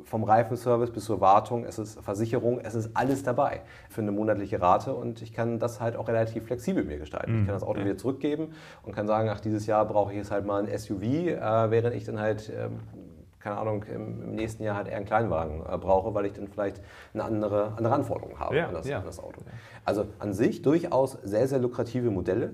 vom 0.04 0.24
Reifenservice 0.24 0.92
bis 0.92 1.06
zur 1.06 1.22
Wartung, 1.22 1.66
es 1.66 1.78
ist 1.78 2.02
Versicherung, 2.02 2.60
es 2.60 2.76
ist 2.76 2.92
alles 2.96 3.24
dabei 3.24 3.62
für 3.90 4.02
eine 4.02 4.12
monatliche 4.24 4.62
Rate 4.62 4.94
und 4.94 5.22
ich 5.22 5.34
kann 5.34 5.60
das 5.60 5.82
halt 5.82 5.96
auch 5.96 6.08
relativ 6.08 6.46
flexibel 6.46 6.84
mir 6.84 6.98
gestalten. 6.98 7.34
Mhm. 7.34 7.40
Ich 7.42 7.46
kann 7.46 7.56
das 7.56 7.64
Auto 7.64 7.82
wieder 7.82 7.98
zurückgeben 7.98 8.54
und 8.84 8.96
kann 8.96 9.08
sagen, 9.08 9.30
ach, 9.30 9.40
dieses 9.40 9.66
Jahr 9.68 9.86
brauche 9.86 10.12
ich 10.12 10.18
jetzt 10.18 10.32
halt 10.32 10.46
mal 10.46 10.66
ein 10.66 10.78
SUV, 10.78 11.04
äh, 11.04 11.38
während 11.72 11.96
ich 11.96 12.06
dann 12.06 12.20
halt, 12.20 12.52
ähm, 12.56 12.80
keine 13.40 13.58
Ahnung, 13.58 13.84
im, 13.84 14.24
im, 14.24 14.36
nächsten 14.36 14.64
Jahr 14.64 14.78
halt 14.78 14.88
eher 14.88 14.98
einen 14.98 15.06
Kleinwagen 15.06 15.62
äh, 15.62 15.78
brauche, 15.78 16.14
weil 16.14 16.26
ich 16.26 16.34
dann 16.34 16.48
vielleicht 16.48 16.82
eine 17.14 17.24
andere, 17.24 17.74
andere 17.76 17.94
Anforderung 17.94 18.40
habe 18.40 18.56
ja, 18.56 18.68
an, 18.68 18.74
das, 18.74 18.88
ja. 18.88 19.00
an 19.00 19.06
das 19.06 19.20
Auto. 19.20 19.42
Also 19.84 20.06
an 20.20 20.34
sich 20.34 20.62
durchaus 20.62 21.18
sehr, 21.24 21.48
sehr 21.48 21.60
lukrative 21.60 22.10
Modelle, 22.10 22.54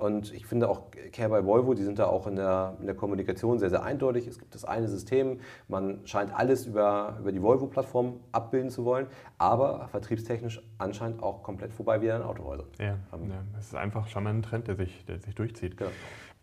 und 0.00 0.32
ich 0.32 0.46
finde 0.46 0.68
auch 0.68 0.90
Care 1.12 1.28
by 1.28 1.46
Volvo, 1.46 1.74
die 1.74 1.82
sind 1.82 1.98
da 1.98 2.06
auch 2.06 2.26
in 2.26 2.36
der, 2.36 2.76
in 2.80 2.86
der 2.86 2.94
Kommunikation 2.94 3.58
sehr, 3.58 3.70
sehr 3.70 3.82
eindeutig. 3.82 4.26
Es 4.26 4.38
gibt 4.38 4.54
das 4.54 4.64
eine 4.64 4.88
System, 4.88 5.40
man 5.68 6.00
scheint 6.06 6.34
alles 6.34 6.66
über, 6.66 7.16
über 7.20 7.32
die 7.32 7.42
Volvo-Plattform 7.42 8.20
abbilden 8.32 8.70
zu 8.70 8.84
wollen, 8.84 9.06
aber 9.38 9.88
vertriebstechnisch 9.88 10.62
anscheinend 10.78 11.22
auch 11.22 11.42
komplett 11.42 11.72
vorbei 11.72 12.00
wie 12.00 12.10
an 12.10 12.22
Autohäusern. 12.22 12.66
Ja, 12.78 12.96
ähm, 13.12 13.30
ja, 13.30 13.42
das 13.54 13.66
ist 13.66 13.74
einfach 13.74 14.08
schon 14.08 14.24
mal 14.24 14.30
ein 14.30 14.42
Trend, 14.42 14.68
der 14.68 14.76
sich, 14.76 15.04
der 15.04 15.18
sich 15.18 15.34
durchzieht. 15.34 15.76
Genau. 15.76 15.90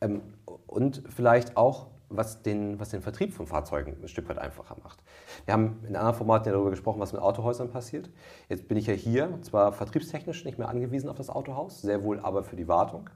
Ähm, 0.01 0.21
und 0.67 1.01
vielleicht 1.09 1.57
auch 1.57 1.87
was 2.09 2.41
den, 2.41 2.79
was 2.79 2.89
den 2.89 3.01
Vertrieb 3.01 3.33
von 3.33 3.47
Fahrzeugen 3.47 3.97
ein 4.01 4.07
Stück 4.07 4.29
weit 4.29 4.37
einfacher 4.37 4.77
macht. 4.83 5.03
Wir 5.45 5.53
haben 5.53 5.79
in 5.87 5.95
anderen 5.95 6.15
Formaten 6.15 6.47
ja 6.47 6.53
darüber 6.53 6.69
gesprochen, 6.69 6.99
was 6.99 7.13
mit 7.13 7.21
Autohäusern 7.21 7.69
passiert. 7.69 8.09
Jetzt 8.49 8.67
bin 8.67 8.77
ich 8.77 8.87
ja 8.87 8.93
hier, 8.93 9.39
zwar 9.41 9.73
vertriebstechnisch 9.73 10.45
nicht 10.45 10.57
mehr 10.57 10.69
angewiesen 10.69 11.09
auf 11.09 11.17
das 11.17 11.29
Autohaus, 11.29 11.81
sehr 11.81 12.03
wohl 12.03 12.19
aber 12.19 12.43
für 12.43 12.55
die 12.55 12.67
Wartung. 12.67 13.09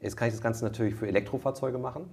Jetzt 0.00 0.16
kann 0.16 0.28
ich 0.28 0.34
das 0.34 0.42
Ganze 0.42 0.64
natürlich 0.64 0.94
für 0.94 1.06
Elektrofahrzeuge 1.06 1.78
machen. 1.78 2.10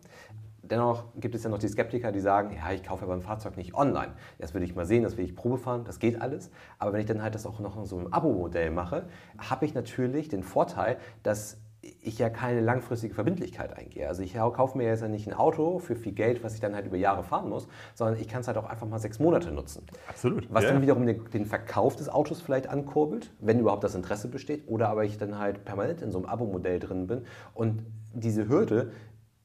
Dennoch 0.70 1.04
gibt 1.18 1.36
es 1.36 1.44
ja 1.44 1.52
noch 1.52 1.60
die 1.60 1.68
Skeptiker, 1.68 2.12
die 2.12 2.20
sagen, 2.20 2.56
ja, 2.56 2.72
ich 2.72 2.84
kaufe 2.84 3.04
aber 3.04 3.14
ein 3.14 3.22
Fahrzeug 3.22 3.56
nicht 3.56 3.76
online. 3.76 4.14
Das 4.40 4.56
will 4.56 4.64
ich 4.64 4.76
mal 4.76 4.86
sehen, 4.86 5.04
das 5.04 5.16
will 5.16 5.24
ich 5.24 5.36
Probe 5.36 5.60
fahren, 5.60 5.84
das 5.84 6.00
geht 6.00 6.20
alles. 6.20 6.50
Aber 6.80 6.92
wenn 6.92 7.02
ich 7.02 7.06
dann 7.06 7.22
halt 7.22 7.36
das 7.36 7.46
auch 7.46 7.60
noch 7.60 7.78
in 7.78 7.86
so 7.86 7.98
einem 7.98 8.12
Abo-Modell 8.12 8.72
mache, 8.72 9.08
habe 9.38 9.66
ich 9.66 9.76
natürlich 9.76 10.28
den 10.28 10.42
Vorteil, 10.42 10.98
dass 11.22 11.58
ich 12.02 12.18
ja 12.18 12.30
keine 12.30 12.62
langfristige 12.62 13.14
Verbindlichkeit 13.14 13.78
eingehe. 13.78 14.08
Also 14.08 14.24
ich 14.24 14.34
kaufe 14.34 14.78
mir 14.78 14.88
jetzt 14.88 15.02
ja 15.02 15.08
nicht 15.08 15.28
ein 15.28 15.34
Auto 15.34 15.80
für 15.80 15.96
viel 15.96 16.14
Geld, 16.14 16.44
was 16.44 16.54
ich 16.54 16.60
dann 16.60 16.74
halt 16.74 16.86
über 16.86 16.98
Jahre 16.98 17.24
fahren 17.24 17.50
muss, 17.50 17.68
sondern 17.94 18.20
ich 18.20 18.28
kann 18.28 18.42
es 18.42 18.48
halt 18.48 18.58
auch 18.58 18.66
einfach 18.66 18.88
mal 18.88 19.00
sechs 19.00 19.20
Monate 19.20 19.52
nutzen. 19.52 19.86
Absolut. 20.08 20.48
Was 20.54 20.64
ja. 20.64 20.72
dann 20.72 20.82
wiederum 20.82 21.06
den 21.06 21.46
Verkauf 21.46 21.96
des 21.96 22.10
Autos 22.10 22.42
vielleicht 22.42 22.68
ankurbelt, 22.68 23.34
wenn 23.40 23.60
überhaupt 23.60 23.84
das 23.84 23.96
Interesse 23.96 24.28
besteht, 24.28 24.68
oder 24.68 24.90
aber 24.90 25.04
ich 25.04 25.18
dann 25.18 25.38
halt 25.38 25.66
permanent 25.66 26.02
in 26.02 26.12
so 26.12 26.18
einem 26.18 26.28
Abo-Modell 26.28 26.80
drin 26.80 27.08
bin 27.08 27.26
und 27.54 27.86
diese 28.14 28.48
Hürde 28.48 28.92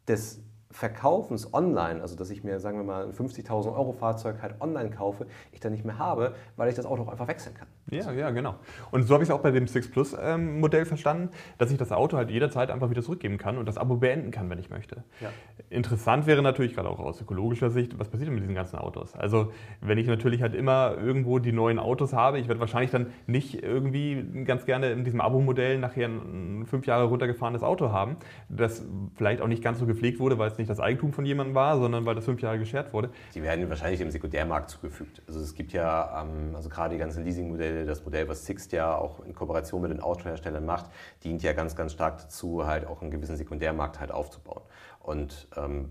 des 0.08 0.42
Verkaufens 0.72 1.52
online, 1.52 2.00
also 2.00 2.14
dass 2.14 2.30
ich 2.30 2.44
mir, 2.44 2.60
sagen 2.60 2.78
wir 2.78 2.84
mal, 2.84 3.04
ein 3.04 3.12
50.000 3.12 3.74
Euro 3.74 3.92
Fahrzeug 3.92 4.40
halt 4.40 4.60
online 4.60 4.90
kaufe, 4.90 5.26
ich 5.50 5.58
dann 5.58 5.72
nicht 5.72 5.84
mehr 5.84 5.98
habe, 5.98 6.34
weil 6.56 6.68
ich 6.68 6.76
das 6.76 6.86
Auto 6.86 7.02
auch 7.02 7.08
einfach 7.08 7.26
wechseln 7.26 7.56
kann. 7.56 7.66
Ja, 7.90 8.12
ja, 8.12 8.30
genau. 8.30 8.56
Und 8.90 9.04
so 9.04 9.14
habe 9.14 9.24
ich 9.24 9.30
es 9.30 9.34
auch 9.34 9.40
bei 9.40 9.50
dem 9.50 9.66
Six 9.66 9.90
Plus 9.90 10.16
ähm, 10.20 10.60
Modell 10.60 10.84
verstanden, 10.84 11.30
dass 11.58 11.70
ich 11.70 11.78
das 11.78 11.92
Auto 11.92 12.16
halt 12.16 12.30
jederzeit 12.30 12.70
einfach 12.70 12.90
wieder 12.90 13.02
zurückgeben 13.02 13.38
kann 13.38 13.58
und 13.58 13.66
das 13.66 13.76
Abo 13.76 13.96
beenden 13.96 14.30
kann, 14.30 14.48
wenn 14.50 14.58
ich 14.58 14.70
möchte. 14.70 15.04
Ja. 15.20 15.30
Interessant 15.68 16.26
wäre 16.26 16.42
natürlich 16.42 16.74
gerade 16.74 16.88
auch 16.88 17.00
aus 17.00 17.20
ökologischer 17.20 17.70
Sicht, 17.70 17.98
was 17.98 18.08
passiert 18.08 18.30
mit 18.30 18.42
diesen 18.42 18.54
ganzen 18.54 18.76
Autos? 18.76 19.14
Also 19.14 19.52
wenn 19.80 19.98
ich 19.98 20.06
natürlich 20.06 20.42
halt 20.42 20.54
immer 20.54 20.96
irgendwo 20.96 21.38
die 21.38 21.52
neuen 21.52 21.78
Autos 21.78 22.12
habe, 22.12 22.38
ich 22.38 22.48
werde 22.48 22.60
wahrscheinlich 22.60 22.90
dann 22.90 23.08
nicht 23.26 23.62
irgendwie 23.62 24.44
ganz 24.44 24.64
gerne 24.66 24.90
in 24.90 25.04
diesem 25.04 25.20
Abo-Modell 25.20 25.78
nachher 25.78 26.08
ein 26.08 26.66
fünf 26.66 26.86
Jahre 26.86 27.04
runtergefahrenes 27.04 27.62
Auto 27.62 27.90
haben, 27.92 28.16
das 28.48 28.84
vielleicht 29.14 29.40
auch 29.40 29.48
nicht 29.48 29.62
ganz 29.62 29.78
so 29.78 29.86
gepflegt 29.86 30.20
wurde, 30.20 30.38
weil 30.38 30.50
es 30.50 30.58
nicht 30.58 30.70
das 30.70 30.80
Eigentum 30.80 31.12
von 31.12 31.24
jemandem 31.24 31.54
war, 31.54 31.78
sondern 31.78 32.06
weil 32.06 32.14
das 32.14 32.24
fünf 32.24 32.40
Jahre 32.42 32.58
geschert 32.58 32.92
wurde. 32.92 33.10
Die 33.34 33.42
werden 33.42 33.68
wahrscheinlich 33.68 34.00
dem 34.00 34.10
Sekundärmarkt 34.10 34.70
zugefügt. 34.70 35.22
Also 35.26 35.40
es 35.40 35.54
gibt 35.54 35.72
ja, 35.72 36.22
ähm, 36.22 36.54
also 36.54 36.68
gerade 36.68 36.94
die 36.94 36.98
ganzen 36.98 37.24
Leasing-Modelle, 37.24 37.79
das 37.86 38.04
Modell, 38.04 38.28
was 38.28 38.46
Sixt 38.46 38.72
ja 38.72 38.96
auch 38.96 39.20
in 39.20 39.34
Kooperation 39.34 39.82
mit 39.82 39.90
den 39.90 40.00
Autoherstellern 40.00 40.64
macht, 40.64 40.86
dient 41.24 41.42
ja 41.42 41.52
ganz, 41.52 41.76
ganz 41.76 41.92
stark 41.92 42.18
dazu, 42.18 42.66
halt 42.66 42.86
auch 42.86 43.02
einen 43.02 43.10
gewissen 43.10 43.36
Sekundärmarkt 43.36 44.00
halt 44.00 44.10
aufzubauen. 44.10 44.62
Und 45.00 45.48
ähm, 45.56 45.90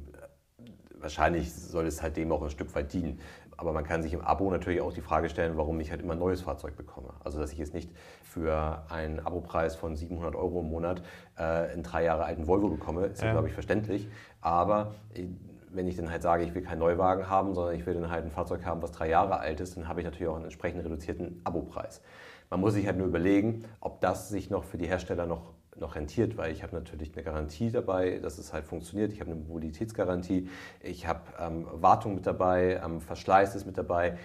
wahrscheinlich 0.93 1.53
soll 1.53 1.87
es 1.87 2.01
halt 2.01 2.17
dem 2.17 2.31
auch 2.31 2.41
ein 2.41 2.49
Stück 2.49 2.73
weit 2.75 2.93
dienen. 2.93 3.19
Aber 3.57 3.73
man 3.73 3.83
kann 3.83 4.01
sich 4.01 4.13
im 4.13 4.21
Abo 4.21 4.49
natürlich 4.49 4.79
auch 4.79 4.93
die 4.93 5.01
Frage 5.01 5.27
stellen, 5.27 5.57
warum 5.57 5.79
ich 5.81 5.91
halt 5.91 6.01
immer 6.01 6.13
ein 6.13 6.19
neues 6.19 6.41
Fahrzeug 6.41 6.77
bekomme. 6.77 7.09
Also 7.25 7.39
dass 7.39 7.51
ich 7.51 7.57
jetzt 7.57 7.73
nicht 7.73 7.91
für 8.23 8.85
einen 8.89 9.19
Abopreis 9.19 9.75
von 9.75 9.97
700 9.97 10.33
Euro 10.35 10.61
im 10.61 10.69
Monat 10.69 11.01
äh, 11.37 11.43
einen 11.43 11.83
drei 11.83 12.05
Jahre 12.05 12.23
alten 12.23 12.47
Volvo 12.47 12.69
bekomme, 12.69 13.07
ist 13.07 13.21
ja, 13.21 13.33
glaube 13.33 13.49
ich, 13.49 13.53
verständlich. 13.53 14.07
Aber 14.39 14.95
äh, 15.13 15.25
wenn 15.71 15.87
ich 15.87 15.95
dann 15.95 16.09
halt 16.09 16.21
sage, 16.21 16.43
ich 16.43 16.53
will 16.53 16.61
keinen 16.61 16.79
Neuwagen 16.79 17.29
haben, 17.29 17.53
sondern 17.53 17.75
ich 17.75 17.85
will 17.85 17.93
dann 17.93 18.09
halt 18.09 18.25
ein 18.25 18.31
Fahrzeug 18.31 18.65
haben, 18.65 18.81
was 18.81 18.91
drei 18.91 19.09
Jahre 19.09 19.39
alt 19.39 19.59
ist, 19.59 19.77
dann 19.77 19.87
habe 19.87 20.01
ich 20.01 20.05
natürlich 20.05 20.27
auch 20.27 20.35
einen 20.35 20.45
entsprechend 20.45 20.83
reduzierten 20.83 21.41
Abopreis. 21.43 22.01
Man 22.49 22.61
muss 22.61 22.73
sich 22.73 22.87
halt 22.87 22.97
nur 22.97 23.07
überlegen, 23.07 23.65
ob 23.79 24.01
das 24.01 24.29
sich 24.29 24.49
noch 24.49 24.63
für 24.63 24.77
die 24.77 24.87
Hersteller 24.87 25.25
noch, 25.25 25.53
noch 25.79 25.95
rentiert, 25.95 26.37
weil 26.37 26.51
ich 26.51 26.63
habe 26.63 26.75
natürlich 26.75 27.13
eine 27.13 27.23
Garantie 27.23 27.71
dabei, 27.71 28.19
dass 28.19 28.37
es 28.37 28.53
halt 28.53 28.65
funktioniert. 28.65 29.13
Ich 29.13 29.21
habe 29.21 29.31
eine 29.31 29.39
Mobilitätsgarantie, 29.39 30.49
ich 30.81 31.07
habe 31.07 31.21
ähm, 31.39 31.67
Wartung 31.73 32.15
mit 32.15 32.25
dabei, 32.25 32.81
ähm, 32.83 33.01
Verschleiß 33.01 33.55
ist 33.55 33.65
mit 33.65 33.77
dabei 33.77 34.17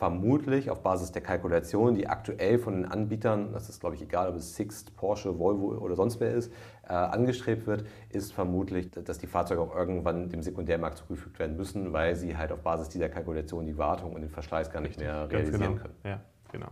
vermutlich 0.00 0.70
auf 0.70 0.82
Basis 0.82 1.12
der 1.12 1.22
Kalkulation, 1.22 1.94
die 1.94 2.06
aktuell 2.06 2.58
von 2.58 2.74
den 2.74 2.84
Anbietern, 2.86 3.52
das 3.52 3.68
ist 3.68 3.80
glaube 3.80 3.96
ich 3.96 4.02
egal, 4.02 4.30
ob 4.30 4.36
es 4.36 4.56
Sixt, 4.56 4.96
Porsche, 4.96 5.38
Volvo 5.38 5.74
oder 5.78 5.94
sonst 5.94 6.20
wer 6.20 6.32
ist, 6.32 6.52
äh, 6.90 6.94
angestrebt 6.94 7.66
wird, 7.66 7.84
ist 8.08 8.32
vermutlich, 8.32 8.90
dass 8.90 9.18
die 9.18 9.28
Fahrzeuge 9.28 9.60
auch 9.60 9.74
irgendwann 9.74 10.28
dem 10.28 10.42
Sekundärmarkt 10.42 10.98
zugefügt 10.98 11.38
werden 11.38 11.56
müssen, 11.56 11.92
weil 11.92 12.16
sie 12.16 12.36
halt 12.36 12.50
auf 12.50 12.62
Basis 12.62 12.88
dieser 12.88 13.08
Kalkulation 13.08 13.64
die 13.64 13.78
Wartung 13.78 14.12
und 14.12 14.22
den 14.22 14.30
Verschleiß 14.30 14.72
gar 14.72 14.80
nicht 14.80 14.98
Richtig, 14.98 15.06
mehr 15.06 15.30
realisieren 15.30 15.60
genau. 15.60 15.82
können. 15.82 15.94
Ja, 16.04 16.20
genau. 16.50 16.68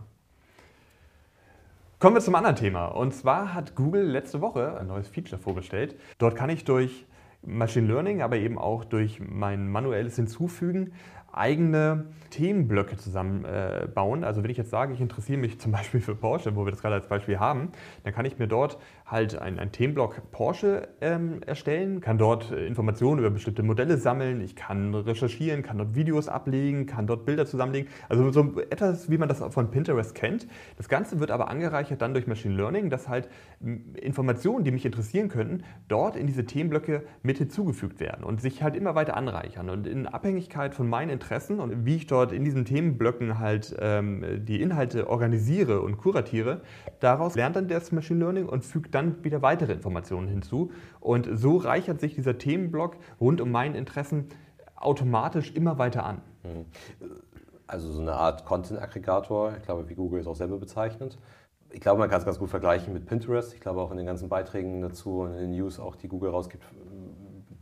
Kommen 1.99 2.15
wir 2.15 2.21
zum 2.21 2.35
anderen 2.35 2.57
Thema. 2.57 2.87
Und 2.87 3.13
zwar 3.13 3.53
hat 3.53 3.75
Google 3.75 4.03
letzte 4.03 4.41
Woche 4.41 4.77
ein 4.77 4.87
neues 4.87 5.07
Feature 5.07 5.41
vorgestellt. 5.41 5.95
Dort 6.17 6.35
kann 6.35 6.49
ich 6.49 6.65
durch 6.65 7.05
Machine 7.41 7.87
Learning, 7.87 8.21
aber 8.21 8.35
eben 8.35 8.57
auch 8.57 8.83
durch 8.83 9.21
mein 9.21 9.69
manuelles 9.69 10.17
Hinzufügen 10.17 10.91
eigene 11.31 12.07
Themenblöcke 12.31 12.97
zusammenbauen. 12.97 14.23
also 14.23 14.43
wenn 14.43 14.49
ich 14.49 14.57
jetzt 14.57 14.71
sage, 14.71 14.93
ich 14.93 15.01
interessiere 15.01 15.39
mich 15.39 15.59
zum 15.59 15.71
Beispiel 15.71 16.01
für 16.01 16.15
Porsche, 16.15 16.55
wo 16.55 16.65
wir 16.65 16.71
das 16.71 16.81
gerade 16.81 16.95
als 16.95 17.07
Beispiel 17.07 17.39
haben, 17.39 17.71
dann 18.03 18.13
kann 18.13 18.25
ich 18.25 18.39
mir 18.39 18.47
dort 18.47 18.77
halt 19.11 19.37
einen, 19.37 19.59
einen 19.59 19.71
Themenblock 19.71 20.31
Porsche 20.31 20.87
ähm, 21.01 21.41
erstellen, 21.45 22.01
kann 22.01 22.17
dort 22.17 22.51
äh, 22.51 22.65
Informationen 22.67 23.19
über 23.19 23.29
bestimmte 23.29 23.63
Modelle 23.63 23.97
sammeln, 23.97 24.41
ich 24.41 24.55
kann 24.55 24.93
recherchieren, 24.93 25.63
kann 25.63 25.77
dort 25.77 25.95
Videos 25.95 26.27
ablegen, 26.27 26.85
kann 26.85 27.07
dort 27.07 27.25
Bilder 27.25 27.45
zusammenlegen. 27.45 27.89
Also 28.07 28.31
so 28.31 28.59
etwas, 28.69 29.09
wie 29.09 29.17
man 29.17 29.27
das 29.27 29.39
von 29.39 29.71
Pinterest 29.71 30.13
kennt. 30.13 30.47
Das 30.77 30.89
Ganze 30.89 31.19
wird 31.19 31.31
aber 31.31 31.49
angereichert 31.49 32.01
dann 32.01 32.13
durch 32.13 32.27
Machine 32.27 32.55
Learning, 32.55 32.89
dass 32.89 33.07
halt 33.07 33.29
Informationen, 33.95 34.63
die 34.63 34.71
mich 34.71 34.85
interessieren 34.85 35.29
könnten, 35.29 35.63
dort 35.87 36.15
in 36.15 36.27
diese 36.27 36.45
Themenblöcke 36.45 37.03
mit 37.23 37.39
hinzugefügt 37.39 37.99
werden 37.99 38.23
und 38.23 38.41
sich 38.41 38.61
halt 38.61 38.75
immer 38.75 38.95
weiter 38.95 39.17
anreichern. 39.17 39.69
Und 39.69 39.87
in 39.87 40.05
Abhängigkeit 40.05 40.75
von 40.75 40.87
meinen 40.87 41.09
Interessen 41.09 41.59
und 41.59 41.85
wie 41.85 41.95
ich 41.95 42.07
dort 42.07 42.31
in 42.31 42.43
diesen 42.43 42.65
Themenblöcken 42.65 43.39
halt 43.39 43.75
ähm, 43.79 44.23
die 44.45 44.61
Inhalte 44.61 45.09
organisiere 45.09 45.81
und 45.81 45.97
kuratiere, 45.97 46.61
daraus 46.99 47.35
lernt 47.35 47.55
dann 47.55 47.67
das 47.67 47.91
Machine 47.91 48.19
Learning 48.19 48.45
und 48.45 48.63
fügt 48.63 48.93
dann 48.93 48.98
wieder 49.23 49.41
weitere 49.41 49.73
Informationen 49.73 50.27
hinzu. 50.27 50.71
Und 50.99 51.27
so 51.31 51.57
reichert 51.57 51.99
sich 51.99 52.15
dieser 52.15 52.37
Themenblock 52.37 52.97
rund 53.19 53.41
um 53.41 53.51
meine 53.51 53.77
Interessen 53.77 54.29
automatisch 54.75 55.51
immer 55.53 55.77
weiter 55.77 56.05
an. 56.05 56.21
Mhm. 56.43 56.65
Also 57.67 57.91
so 57.91 58.01
eine 58.01 58.13
Art 58.13 58.45
Content-Aggregator, 58.45 59.53
ich 59.57 59.63
glaube, 59.63 59.87
wie 59.89 59.95
Google 59.95 60.19
es 60.21 60.27
auch 60.27 60.35
selber 60.35 60.57
bezeichnet. 60.57 61.19
Ich 61.71 61.81
glaube, 61.81 61.99
man 61.99 62.09
kann 62.09 62.19
es 62.19 62.25
ganz 62.25 62.39
gut 62.39 62.49
vergleichen 62.49 62.93
mit 62.93 63.05
Pinterest. 63.05 63.53
Ich 63.53 63.59
glaube 63.59 63.81
auch 63.81 63.91
in 63.91 63.97
den 63.97 64.07
ganzen 64.07 64.27
Beiträgen 64.27 64.81
dazu 64.81 65.19
und 65.19 65.33
in 65.33 65.39
den 65.39 65.51
News, 65.51 65.79
auch 65.79 65.95
die 65.95 66.07
Google 66.07 66.31
rausgibt, 66.31 66.63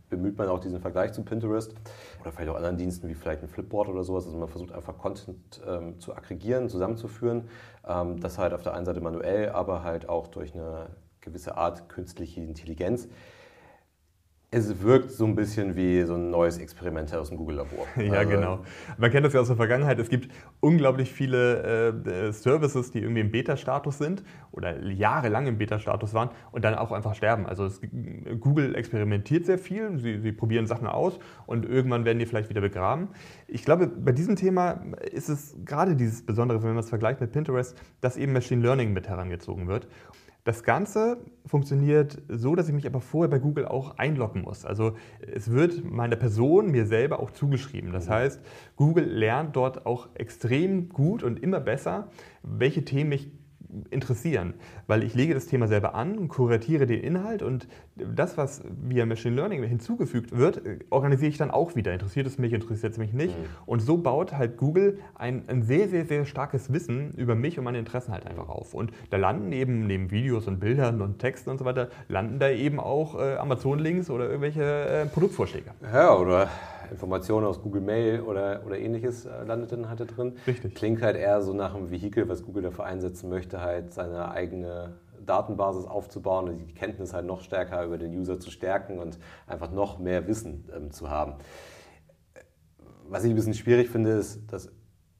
bemüht 0.08 0.38
man 0.38 0.48
auch 0.48 0.60
diesen 0.60 0.80
Vergleich 0.80 1.12
zu 1.12 1.22
Pinterest 1.22 1.74
oder 2.20 2.32
vielleicht 2.32 2.50
auch 2.50 2.56
anderen 2.56 2.76
Diensten 2.76 3.08
wie 3.08 3.14
vielleicht 3.14 3.42
ein 3.42 3.48
Flipboard 3.48 3.88
oder 3.88 4.02
sowas. 4.04 4.26
Also 4.26 4.38
man 4.38 4.48
versucht 4.48 4.72
einfach 4.72 4.96
Content 4.96 5.60
ähm, 5.66 6.00
zu 6.00 6.14
aggregieren, 6.14 6.68
zusammenzuführen. 6.68 7.48
Ähm, 7.86 8.18
das 8.20 8.38
halt 8.38 8.54
auf 8.54 8.62
der 8.62 8.74
einen 8.74 8.86
Seite 8.86 9.00
manuell, 9.00 9.50
aber 9.50 9.82
halt 9.82 10.08
auch 10.08 10.28
durch 10.28 10.54
eine 10.54 10.86
gewisse 11.20 11.56
Art 11.56 11.88
künstliche 11.88 12.40
Intelligenz 12.40 13.08
es 14.50 14.80
wirkt 14.80 15.10
so 15.10 15.26
ein 15.26 15.34
bisschen 15.34 15.76
wie 15.76 16.02
so 16.04 16.14
ein 16.14 16.30
neues 16.30 16.56
Experiment 16.56 17.14
aus 17.14 17.28
dem 17.28 17.36
Google-Labor. 17.36 17.86
Ja, 17.98 18.20
also, 18.20 18.30
genau. 18.30 18.58
Man 18.96 19.10
kennt 19.10 19.26
das 19.26 19.34
ja 19.34 19.40
aus 19.40 19.48
der 19.48 19.56
Vergangenheit. 19.56 19.98
Es 19.98 20.08
gibt 20.08 20.32
unglaublich 20.60 21.12
viele 21.12 21.92
äh, 21.92 22.32
Services, 22.32 22.90
die 22.90 23.00
irgendwie 23.00 23.20
im 23.20 23.30
Beta-Status 23.30 23.98
sind 23.98 24.22
oder 24.50 24.82
jahrelang 24.82 25.46
im 25.46 25.58
Beta-Status 25.58 26.14
waren 26.14 26.30
und 26.50 26.64
dann 26.64 26.74
auch 26.76 26.92
einfach 26.92 27.14
sterben. 27.14 27.44
Also 27.44 27.66
es, 27.66 27.82
Google 28.40 28.74
experimentiert 28.74 29.44
sehr 29.44 29.58
viel, 29.58 29.98
sie, 29.98 30.18
sie 30.20 30.32
probieren 30.32 30.66
Sachen 30.66 30.86
aus 30.86 31.18
und 31.44 31.66
irgendwann 31.66 32.06
werden 32.06 32.18
die 32.18 32.24
vielleicht 32.24 32.48
wieder 32.48 32.62
begraben. 32.62 33.08
Ich 33.48 33.64
glaube, 33.64 33.86
bei 33.86 34.12
diesem 34.12 34.36
Thema 34.36 34.80
ist 35.12 35.28
es 35.28 35.56
gerade 35.66 35.94
dieses 35.94 36.24
Besondere, 36.24 36.62
wenn 36.62 36.70
man 36.70 36.78
es 36.78 36.88
vergleicht 36.88 37.20
mit 37.20 37.32
Pinterest, 37.32 37.76
dass 38.00 38.16
eben 38.16 38.32
Machine 38.32 38.62
Learning 38.62 38.94
mit 38.94 39.08
herangezogen 39.08 39.68
wird. 39.68 39.88
Das 40.48 40.62
Ganze 40.62 41.18
funktioniert 41.44 42.22
so, 42.26 42.54
dass 42.54 42.68
ich 42.68 42.74
mich 42.74 42.86
aber 42.86 43.02
vorher 43.02 43.28
bei 43.28 43.38
Google 43.38 43.66
auch 43.66 43.98
einloggen 43.98 44.40
muss. 44.40 44.64
Also 44.64 44.94
es 45.20 45.50
wird 45.50 45.84
meiner 45.84 46.16
Person, 46.16 46.70
mir 46.70 46.86
selber 46.86 47.20
auch 47.20 47.32
zugeschrieben. 47.32 47.92
Das 47.92 48.08
heißt, 48.08 48.40
Google 48.74 49.04
lernt 49.04 49.56
dort 49.56 49.84
auch 49.84 50.08
extrem 50.14 50.88
gut 50.88 51.22
und 51.22 51.42
immer 51.42 51.60
besser, 51.60 52.08
welche 52.42 52.82
Themen 52.82 53.10
mich 53.10 53.30
interessieren, 53.90 54.54
weil 54.86 55.02
ich 55.02 55.14
lege 55.14 55.34
das 55.34 55.46
Thema 55.46 55.68
selber 55.68 55.94
an, 55.94 56.28
kuratiere 56.28 56.86
den 56.86 57.00
Inhalt 57.00 57.42
und 57.42 57.68
das, 57.96 58.36
was 58.36 58.62
via 58.88 59.04
Machine 59.06 59.34
Learning 59.34 59.62
hinzugefügt 59.62 60.36
wird, 60.36 60.62
organisiere 60.90 61.30
ich 61.30 61.38
dann 61.38 61.50
auch 61.50 61.76
wieder. 61.76 61.92
Interessiert 61.92 62.26
es 62.26 62.38
mich, 62.38 62.52
interessiert 62.52 62.92
es 62.92 62.98
mich 62.98 63.12
nicht? 63.12 63.38
Mhm. 63.38 63.44
Und 63.66 63.80
so 63.80 63.98
baut 63.98 64.32
halt 64.32 64.56
Google 64.56 64.98
ein, 65.14 65.44
ein, 65.48 65.62
sehr, 65.62 65.88
sehr, 65.88 66.06
sehr 66.06 66.24
starkes 66.24 66.72
Wissen 66.72 67.12
über 67.12 67.34
mich 67.34 67.58
und 67.58 67.64
meine 67.64 67.78
Interessen 67.78 68.12
halt 68.12 68.26
einfach 68.26 68.48
auf. 68.48 68.74
Und 68.74 68.92
da 69.10 69.16
landen 69.16 69.52
eben 69.52 69.86
neben 69.86 70.10
Videos 70.10 70.46
und 70.46 70.60
Bildern 70.60 71.02
und 71.02 71.18
Texten 71.18 71.50
und 71.50 71.58
so 71.58 71.64
weiter, 71.64 71.88
landen 72.08 72.38
da 72.38 72.50
eben 72.50 72.80
auch 72.80 73.18
äh, 73.18 73.36
Amazon-Links 73.36 74.10
oder 74.10 74.26
irgendwelche 74.26 74.62
äh, 74.62 75.06
Produktvorschläge. 75.06 75.72
Ja, 75.92 76.16
oder 76.16 76.48
Informationen 76.90 77.46
aus 77.46 77.60
Google 77.60 77.82
Mail 77.82 78.20
oder, 78.20 78.62
oder 78.66 78.78
ähnliches 78.78 79.26
äh, 79.26 79.44
landet 79.44 79.72
dann 79.72 79.88
halt 79.88 80.00
da 80.00 80.04
drin. 80.04 80.34
Richtig. 80.46 80.74
Klingt 80.74 81.02
halt 81.02 81.16
eher 81.16 81.42
so 81.42 81.52
nach 81.52 81.74
einem 81.74 81.90
Vehikel, 81.90 82.28
was 82.28 82.44
Google 82.44 82.62
dafür 82.62 82.84
einsetzen 82.84 83.28
möchte, 83.28 83.57
halt 83.60 83.92
seine 83.92 84.30
eigene 84.30 84.98
Datenbasis 85.24 85.86
aufzubauen 85.86 86.48
und 86.48 86.58
die 86.58 86.74
Kenntnis 86.74 87.12
halt 87.12 87.26
noch 87.26 87.42
stärker 87.42 87.84
über 87.84 87.98
den 87.98 88.16
User 88.16 88.40
zu 88.40 88.50
stärken 88.50 88.98
und 88.98 89.18
einfach 89.46 89.70
noch 89.70 89.98
mehr 89.98 90.26
Wissen 90.26 90.68
ähm, 90.74 90.90
zu 90.90 91.10
haben. 91.10 91.34
Was 93.08 93.24
ich 93.24 93.30
ein 93.30 93.36
bisschen 93.36 93.54
schwierig 93.54 93.88
finde, 93.88 94.10
ist, 94.12 94.52
dass 94.52 94.70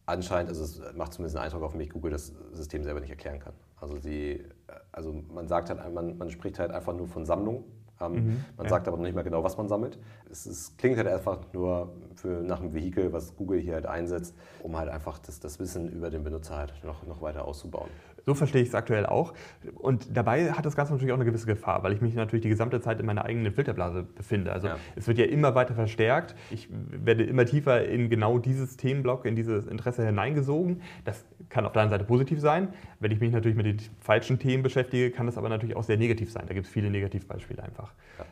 anscheinend, 0.06 0.50
also 0.50 0.62
es 0.62 0.94
macht 0.94 1.14
zumindest 1.14 1.36
einen 1.36 1.46
Eindruck 1.46 1.62
auf 1.62 1.74
mich, 1.74 1.90
Google 1.90 2.12
das 2.12 2.32
System 2.52 2.82
selber 2.84 3.00
nicht 3.00 3.10
erklären 3.10 3.40
kann. 3.40 3.54
Also, 3.80 3.98
sie, 3.98 4.32
äh, 4.32 4.44
also 4.92 5.12
man 5.12 5.48
sagt 5.48 5.70
halt, 5.70 5.92
man, 5.92 6.18
man 6.18 6.30
spricht 6.30 6.58
halt 6.58 6.70
einfach 6.70 6.94
nur 6.94 7.06
von 7.06 7.24
Sammlung 7.24 7.64
ähm, 8.00 8.12
mhm, 8.12 8.44
man 8.56 8.64
ja. 8.64 8.70
sagt 8.70 8.88
aber 8.88 8.96
noch 8.96 9.04
nicht 9.04 9.14
mal 9.14 9.22
genau, 9.22 9.42
was 9.42 9.56
man 9.56 9.68
sammelt. 9.68 9.98
Es, 10.30 10.46
es, 10.46 10.76
klingt 10.76 10.96
halt 10.98 11.08
einfach 11.08 11.38
nur 11.52 11.92
für, 12.14 12.42
nach 12.42 12.60
einem 12.60 12.74
Vehikel, 12.74 13.12
was 13.12 13.34
Google 13.36 13.60
hier 13.60 13.74
halt 13.74 13.86
einsetzt, 13.86 14.34
um 14.62 14.76
halt 14.76 14.88
einfach 14.88 15.18
das, 15.18 15.40
das 15.40 15.58
Wissen 15.58 15.88
über 15.88 16.10
den 16.10 16.24
Benutzer 16.24 16.56
halt 16.56 16.72
noch, 16.84 17.06
noch 17.06 17.22
weiter 17.22 17.44
auszubauen. 17.44 17.88
So 18.28 18.34
verstehe 18.34 18.60
ich 18.60 18.68
es 18.68 18.74
aktuell 18.74 19.06
auch. 19.06 19.32
Und 19.76 20.14
dabei 20.14 20.52
hat 20.52 20.66
das 20.66 20.76
Ganze 20.76 20.92
natürlich 20.92 21.12
auch 21.12 21.16
eine 21.16 21.24
gewisse 21.24 21.46
Gefahr, 21.46 21.82
weil 21.82 21.94
ich 21.94 22.02
mich 22.02 22.14
natürlich 22.14 22.42
die 22.42 22.50
gesamte 22.50 22.78
Zeit 22.82 23.00
in 23.00 23.06
meiner 23.06 23.24
eigenen 23.24 23.54
Filterblase 23.54 24.02
befinde. 24.02 24.52
Also 24.52 24.66
ja. 24.66 24.76
es 24.96 25.08
wird 25.08 25.16
ja 25.16 25.24
immer 25.24 25.54
weiter 25.54 25.72
verstärkt. 25.72 26.34
Ich 26.50 26.68
werde 26.70 27.24
immer 27.24 27.46
tiefer 27.46 27.86
in 27.86 28.10
genau 28.10 28.38
dieses 28.38 28.76
Themenblock, 28.76 29.24
in 29.24 29.34
dieses 29.34 29.66
Interesse 29.66 30.04
hineingesogen. 30.04 30.82
Das 31.06 31.24
kann 31.48 31.64
auf 31.64 31.72
der 31.72 31.80
einen 31.80 31.90
Seite 31.90 32.04
positiv 32.04 32.38
sein. 32.38 32.74
Wenn 33.00 33.12
ich 33.12 33.20
mich 33.20 33.32
natürlich 33.32 33.56
mit 33.56 33.64
den 33.64 33.78
falschen 33.98 34.38
Themen 34.38 34.62
beschäftige, 34.62 35.10
kann 35.10 35.24
das 35.24 35.38
aber 35.38 35.48
natürlich 35.48 35.74
auch 35.74 35.84
sehr 35.84 35.96
negativ 35.96 36.30
sein. 36.30 36.44
Da 36.46 36.52
gibt 36.52 36.66
es 36.66 36.72
viele 36.72 36.90
Negativbeispiele 36.90 37.62
einfach. 37.62 37.94
Ja. 38.18 38.26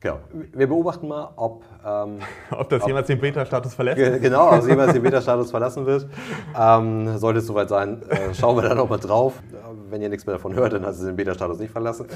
Genau. 0.00 0.18
Wir 0.52 0.66
beobachten 0.66 1.08
mal, 1.08 1.32
ob. 1.36 1.64
Ähm, 1.84 2.18
ob 2.50 2.68
das 2.68 2.82
ob, 2.82 2.88
jemals 2.88 3.06
den 3.06 3.18
Beta-Status 3.18 3.74
verlässt. 3.74 4.22
Genau, 4.22 4.50
ob 4.50 4.60
es 4.60 4.66
jemals 4.68 4.92
den 4.92 5.02
Beta-Status 5.02 5.50
verlassen 5.50 5.86
wird. 5.86 6.06
Ähm, 6.58 7.16
sollte 7.16 7.38
es 7.38 7.46
soweit 7.46 7.70
sein, 7.70 8.02
äh, 8.10 8.34
schauen 8.34 8.56
wir 8.56 8.62
da 8.62 8.74
nochmal 8.74 8.98
drauf. 8.98 9.42
Wenn 9.88 10.02
ihr 10.02 10.08
nichts 10.10 10.26
mehr 10.26 10.34
davon 10.34 10.54
hört, 10.54 10.74
dann 10.74 10.84
hat 10.84 10.92
es 10.92 11.00
den 11.00 11.16
Beta-Status 11.16 11.58
nicht 11.58 11.70
verlassen. 11.70 12.06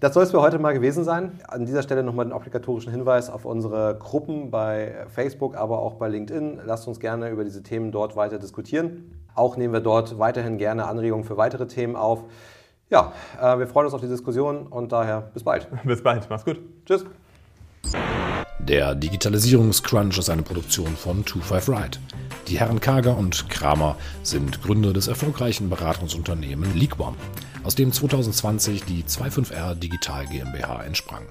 Das 0.00 0.14
soll 0.14 0.22
es 0.22 0.30
für 0.30 0.40
heute 0.40 0.58
mal 0.58 0.72
gewesen 0.72 1.04
sein. 1.04 1.38
An 1.46 1.66
dieser 1.66 1.82
Stelle 1.82 2.02
nochmal 2.02 2.24
den 2.24 2.32
obligatorischen 2.32 2.90
Hinweis 2.90 3.28
auf 3.28 3.44
unsere 3.44 3.96
Gruppen 3.98 4.50
bei 4.50 5.06
Facebook, 5.08 5.56
aber 5.56 5.80
auch 5.80 5.94
bei 5.94 6.08
LinkedIn. 6.08 6.60
Lasst 6.64 6.88
uns 6.88 7.00
gerne 7.00 7.28
über 7.28 7.44
diese 7.44 7.62
Themen 7.62 7.92
dort 7.92 8.16
weiter 8.16 8.38
diskutieren. 8.38 9.12
Auch 9.34 9.58
nehmen 9.58 9.74
wir 9.74 9.80
dort 9.80 10.18
weiterhin 10.18 10.56
gerne 10.56 10.86
Anregungen 10.86 11.24
für 11.24 11.36
weitere 11.36 11.66
Themen 11.66 11.96
auf. 11.96 12.24
Ja, 12.88 13.12
äh, 13.40 13.58
wir 13.58 13.66
freuen 13.66 13.86
uns 13.86 13.94
auf 13.94 14.00
die 14.00 14.08
Diskussion 14.08 14.68
und 14.68 14.92
daher 14.92 15.20
bis 15.34 15.42
bald. 15.42 15.68
Bis 15.84 16.02
bald, 16.02 16.28
mach's 16.30 16.44
gut. 16.44 16.60
Tschüss. 16.86 17.04
Der 18.58 18.94
Digitalisierungscrunch 18.94 20.18
ist 20.18 20.28
eine 20.28 20.42
Produktion 20.42 20.96
von 20.96 21.24
25 21.24 21.68
Ride. 21.68 21.98
Die 22.48 22.58
Herren 22.58 22.80
Kager 22.80 23.16
und 23.16 23.48
Kramer 23.48 23.96
sind 24.22 24.62
Gründer 24.62 24.92
des 24.92 25.06
erfolgreichen 25.06 25.70
Beratungsunternehmens 25.70 26.74
Leagueone, 26.74 27.16
aus 27.62 27.74
dem 27.74 27.92
2020 27.92 28.84
die 28.84 29.04
25R 29.04 29.74
Digital 29.76 30.26
GmbH 30.26 30.82
entsprang. 30.82 31.22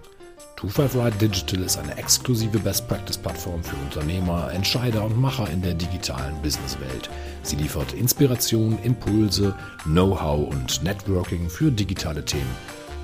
25 0.57 1.01
Ride 1.01 1.17
Digital 1.17 1.63
ist 1.63 1.77
eine 1.77 1.97
exklusive 1.97 2.59
Best-Practice-Plattform 2.59 3.63
für 3.63 3.75
Unternehmer, 3.75 4.51
Entscheider 4.53 5.03
und 5.03 5.19
Macher 5.19 5.49
in 5.49 5.61
der 5.61 5.73
digitalen 5.73 6.41
Businesswelt. 6.41 7.09
Sie 7.43 7.57
liefert 7.57 7.93
Inspiration, 7.93 8.79
Impulse, 8.83 9.53
Know-how 9.83 10.49
und 10.49 10.83
Networking 10.83 11.49
für 11.49 11.71
digitale 11.71 12.23
Themen. 12.23 12.55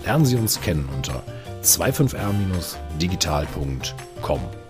Lernen 0.05 0.25
Sie 0.25 0.37
uns 0.37 0.59
kennen 0.61 0.87
unter 0.95 1.23
25r-digital.com. 1.63 4.60